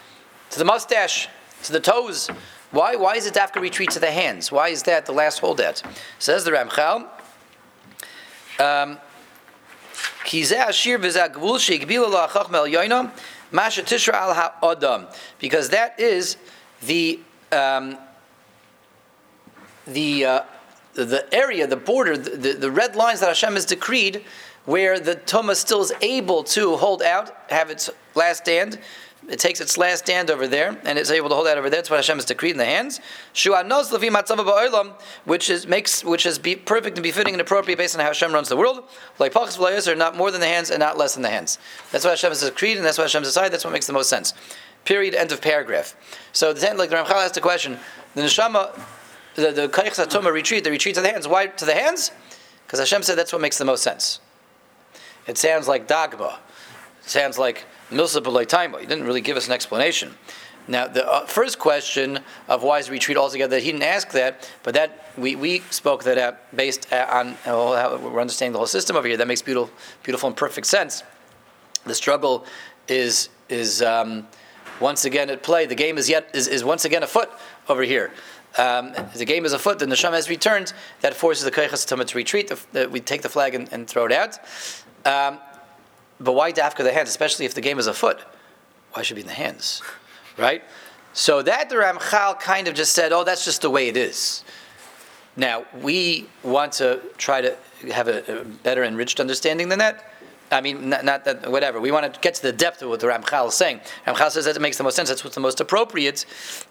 to 0.51 0.59
the 0.59 0.65
mustache, 0.65 1.29
to 1.65 1.73
the 1.73 1.81
toes? 1.81 2.31
Why? 2.71 2.97
Why 2.97 3.17
is 3.17 3.27
it 3.27 3.35
dafka 3.35 3.61
retreat 3.61 3.91
to 3.91 4.01
the 4.01 4.11
hands? 4.11 4.53
Why 4.53 4.69
is 4.69 4.83
that 4.85 5.07
the 5.07 5.13
last 5.13 5.39
holdout? 5.39 5.83
Says 6.19 6.45
the 6.45 6.51
Ramchal. 6.51 7.07
Um, 8.61 8.99
ashir 10.25 10.99
v'zeh 10.99 11.33
hagvul 11.33 11.59
she'igbilu 11.59 12.13
la'achachma 12.13 12.55
el 12.55 12.67
yoinam." 12.67 13.11
Masha 13.51 13.83
Tishra 13.83 14.15
al 14.15 14.35
ha'odam, 14.35 15.07
because 15.39 15.71
that 15.71 15.99
is 15.99 16.37
the 16.83 17.19
um, 17.51 17.97
the 19.87 20.25
uh, 20.25 20.43
the 20.93 21.27
area, 21.33 21.67
the 21.67 21.77
border, 21.77 22.17
the, 22.17 22.53
the 22.53 22.71
red 22.71 22.97
lines 22.97 23.21
that 23.21 23.29
Hashem 23.29 23.55
has 23.55 23.65
decreed, 23.65 24.25
where 24.67 25.01
the 25.01 25.15
Toma 25.15 25.55
still 25.55 25.81
is 25.81 25.93
able 26.03 26.43
to 26.45 26.77
hold 26.77 27.03
out, 27.03 27.35
have 27.49 27.71
its 27.71 27.89
last 28.15 28.39
stand. 28.39 28.79
It 29.29 29.38
takes 29.38 29.61
its 29.61 29.77
last 29.77 30.05
stand 30.05 30.31
over 30.31 30.49
there, 30.49 30.81
and 30.85 30.99
it's 30.99 31.11
able 31.11 31.29
to 31.29 31.35
hold 31.35 31.47
out 31.49 31.59
over 31.59 31.69
there. 31.69 31.79
That's 31.81 31.91
what 31.91 31.97
Hashem 31.97 32.17
has 32.17 32.25
decreed 32.25 32.53
in 32.53 32.57
the 32.57 32.64
hands. 32.64 32.99
Shua 33.35 33.62
nos 33.62 33.91
lefi 33.91 34.09
matzava 34.09 34.38
ba'olam, 34.38 34.95
which 35.27 35.51
is 35.51 35.67
makes 35.67 36.03
which 36.03 36.25
is 36.25 36.38
be 36.38 36.57
perfect 36.57 36.97
and 36.97 37.03
befitting 37.03 37.35
and 37.35 37.41
appropriate 37.41 37.77
based 37.77 37.95
on 37.95 38.01
how 38.01 38.07
Hashem 38.07 38.33
runs 38.33 38.49
the 38.49 38.57
world. 38.57 38.85
Like 39.19 39.35
pachas 39.35 39.59
v'layos 39.59 39.87
are 39.87 39.95
not 39.95 40.17
more 40.17 40.31
than 40.31 40.41
the 40.41 40.47
hands 40.47 40.71
and 40.71 40.81
not 40.81 40.97
less 40.97 41.12
than 41.12 41.23
the 41.23 41.29
hands. 41.29 41.59
That's 41.93 42.05
what 42.05 42.12
Hashem 42.12 42.31
has 42.31 42.41
decreed, 42.41 42.79
and 42.79 42.87
that's 42.87 42.97
what 42.97 43.05
Hashem 43.05 43.21
has 43.21 43.29
decided. 43.29 43.53
That's 43.53 43.64
what 43.64 43.73
makes 43.75 43.87
the 43.87 43.93
most 43.93 44.09
sense. 44.09 44.33
Period. 44.87 45.14
End 45.14 45.31
of 45.31 45.43
paragraph. 45.43 45.95
So 46.33 46.55
the 46.55 46.75
like 46.75 46.88
the 46.88 46.97
Ramchal 46.97 47.11
asked 47.11 47.35
the 47.35 47.43
question: 47.43 47.79
the 48.14 48.23
neshama, 48.23 48.81
the 49.35 49.53
the 49.53 49.69
kaich 49.69 50.33
retreat, 50.33 50.64
the 50.64 50.71
retreat 50.71 50.95
to 50.95 51.03
the 51.03 51.11
hands. 51.11 51.29
Why 51.29 51.49
to 51.49 51.64
the 51.67 51.75
hands? 51.75 52.12
Because 52.67 52.79
Hashem 52.79 53.03
said 53.03 53.19
that's 53.19 53.33
what 53.33 53.43
makes 53.43 53.59
the 53.59 53.67
most 53.67 53.83
sense. 53.83 54.21
It 55.27 55.37
sounds 55.37 55.69
like 55.69 55.87
dogma. 55.87 56.38
It 57.03 57.11
sounds 57.11 57.38
like 57.38 57.67
milsa 57.90 58.22
b'loitaima. 58.22 58.81
He 58.81 58.87
didn't 58.87 59.05
really 59.05 59.20
give 59.20 59.37
us 59.37 59.46
an 59.46 59.53
explanation. 59.53 60.14
Now, 60.68 60.87
the 60.87 61.11
uh, 61.11 61.24
first 61.24 61.59
question 61.59 62.20
of 62.46 62.62
why 62.62 62.79
is 62.79 62.90
retreat 62.90 63.16
altogether, 63.16 63.59
he 63.59 63.72
didn't 63.72 63.85
ask 63.85 64.11
that, 64.11 64.51
but 64.62 64.74
that 64.74 65.07
we, 65.16 65.35
we 65.35 65.61
spoke 65.70 66.05
that 66.05 66.18
out 66.18 66.55
based 66.55 66.92
uh, 66.92 67.07
on 67.11 67.29
uh, 67.46 67.77
how 67.77 67.96
we're 67.96 68.20
understanding 68.20 68.53
the 68.53 68.59
whole 68.59 68.66
system 68.66 68.94
over 68.94 69.09
here. 69.09 69.16
That 69.16 69.27
makes 69.27 69.40
beautiful, 69.40 69.74
beautiful 70.03 70.27
and 70.27 70.37
perfect 70.37 70.66
sense. 70.66 71.03
The 71.85 71.94
struggle 71.94 72.44
is 72.87 73.31
is 73.48 73.81
um, 73.81 74.27
once 74.79 75.07
again 75.07 75.31
at 75.31 75.42
play. 75.42 75.64
The 75.64 75.74
game 75.74 75.96
is 75.96 76.09
yet 76.11 76.29
is, 76.35 76.46
is 76.48 76.64
once 76.64 76.85
again 76.85 77.03
afoot 77.03 77.31
over 77.70 77.83
here. 77.83 78.12
Um, 78.59 78.92
the 79.14 79.24
game 79.24 79.46
is 79.46 79.55
afoot. 79.55 79.79
The 79.79 79.87
neshama 79.87 80.14
has 80.14 80.29
returned. 80.29 80.74
That 81.01 81.14
forces 81.14 81.44
the 81.44 81.51
kaychas 81.51 81.87
to 81.87 82.16
retreat. 82.16 82.48
The, 82.48 82.59
the, 82.72 82.88
we 82.90 83.01
take 83.01 83.22
the 83.22 83.29
flag 83.29 83.55
and, 83.55 83.72
and 83.72 83.88
throw 83.88 84.05
it 84.05 84.12
out. 84.12 84.38
Um, 85.07 85.38
but 86.21 86.33
why 86.33 86.53
dafka 86.53 86.79
the 86.79 86.93
hands, 86.93 87.09
especially 87.09 87.47
if 87.47 87.55
the 87.55 87.61
game 87.61 87.79
is 87.79 87.87
afoot? 87.87 88.19
Why 88.93 89.03
should 89.03 89.17
it 89.17 89.23
be 89.23 89.23
in 89.23 89.29
the 89.29 89.35
hands, 89.35 89.83
right? 90.37 90.63
So 91.13 91.43
that 91.43 91.69
the 91.69 91.77
Ramchal 91.77 92.41
kind 92.41 92.69
of 92.69 92.75
just 92.75 92.93
said, 92.93 93.13
"Oh, 93.13 93.25
that's 93.25 93.45
just 93.45 93.63
the 93.63 93.71
way 93.71 93.89
it 93.89 93.97
is." 93.97 94.45
Now 95.37 95.65
we 95.81 96.27
want 96.43 96.73
to 96.75 97.01
try 97.17 97.41
to 97.41 97.57
have 97.93 98.09
a, 98.09 98.41
a 98.41 98.45
better 98.45 98.83
enriched 98.83 99.21
understanding 99.21 99.69
than 99.69 99.79
that. 99.79 100.13
I 100.51 100.61
mean, 100.61 100.89
not, 100.89 101.05
not, 101.05 101.25
that 101.27 101.51
whatever. 101.51 101.81
We 101.81 101.91
want 101.91 102.13
to 102.13 102.21
get 102.21 102.35
to 102.37 102.43
the 102.43 102.53
depth 102.53 102.81
of 102.83 102.89
what 102.89 103.01
the 103.01 103.07
Ramchal 103.07 103.49
is 103.49 103.55
saying. 103.55 103.81
Ramchal 104.07 104.31
says 104.31 104.47
that 104.47 104.57
it 104.57 104.61
makes 104.61 104.79
the 104.79 104.85
most 104.85 104.97
sense. 104.97 105.09
That's 105.11 105.23
what's 105.23 105.35
the 105.35 105.43
most 105.43 105.61
appropriate. 105.61 106.25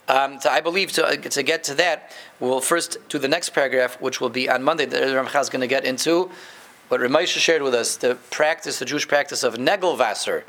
Um, 0.08 0.40
so 0.42 0.50
I 0.50 0.62
believe 0.62 0.92
to, 0.94 1.16
to 1.16 1.44
get 1.44 1.64
to 1.66 1.76
that, 1.76 2.12
we'll 2.40 2.62
first 2.62 2.98
do 3.10 3.20
the 3.20 3.28
next 3.28 3.50
paragraph, 3.50 4.02
which 4.02 4.20
will 4.20 4.30
be 4.30 4.50
on 4.50 4.64
Monday. 4.64 4.86
The 4.86 4.98
Ramchal 4.98 5.42
is 5.42 5.50
going 5.50 5.62
to 5.62 5.68
get 5.68 5.86
into 5.86 6.32
what 6.90 7.02
Ramesha 7.02 7.38
shared 7.38 7.62
with 7.62 7.74
us, 7.74 7.98
the 7.98 8.16
practice, 8.32 8.80
the 8.80 8.86
Jewish 8.86 9.08
practice 9.08 9.44
of 9.44 9.56
Negelvasser, 9.56 10.44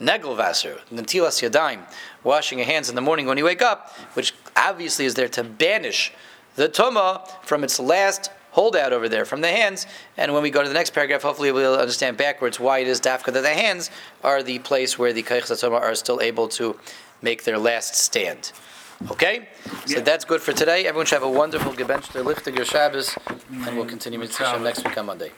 Negelvasser, 0.00 0.80
Natilas 0.92 1.48
Yadayim, 1.48 1.82
washing 2.24 2.58
your 2.58 2.66
hands 2.66 2.88
in 2.88 2.94
the 2.94 3.00
morning 3.00 3.26
when 3.26 3.38
you 3.38 3.44
wake 3.44 3.62
up, 3.62 3.90
which 4.14 4.34
obviously 4.56 5.04
is 5.04 5.14
there 5.14 5.28
to 5.28 5.44
banish 5.44 6.12
the 6.56 6.68
Tuma 6.68 7.28
from 7.44 7.62
its 7.64 7.78
last 7.78 8.30
holdout 8.52 8.92
over 8.92 9.08
there 9.08 9.24
from 9.24 9.40
the 9.40 9.48
hands. 9.48 9.86
And 10.16 10.32
when 10.32 10.42
we 10.42 10.50
go 10.50 10.62
to 10.62 10.68
the 10.68 10.74
next 10.74 10.90
paragraph, 10.90 11.22
hopefully 11.22 11.52
we'll 11.52 11.78
understand 11.78 12.16
backwards 12.16 12.60
why 12.60 12.78
it 12.78 12.88
is 12.88 13.00
dafka 13.00 13.32
that 13.32 13.42
the 13.42 13.48
hands 13.48 13.90
are 14.22 14.42
the 14.42 14.60
place 14.60 14.98
where 14.98 15.12
the 15.12 15.22
Kaychas 15.22 15.62
Tuma 15.62 15.80
are 15.80 15.94
still 15.94 16.20
able 16.20 16.48
to 16.48 16.78
make 17.20 17.44
their 17.44 17.58
last 17.58 17.94
stand. 17.96 18.52
Okay? 19.10 19.48
So 19.86 20.00
that's 20.00 20.24
good 20.24 20.40
for 20.40 20.52
today. 20.52 20.86
Everyone 20.86 21.06
should 21.06 21.16
have 21.16 21.24
a 21.24 21.30
wonderful 21.30 21.72
Gebench, 21.72 22.06
Lichtiger 22.12 22.64
Shabbos, 22.64 23.16
and 23.50 23.76
we'll 23.76 23.86
continue 23.86 24.20
with 24.20 24.38
next 24.40 24.84
week 24.84 24.96
on 24.96 25.06
Monday. 25.06 25.32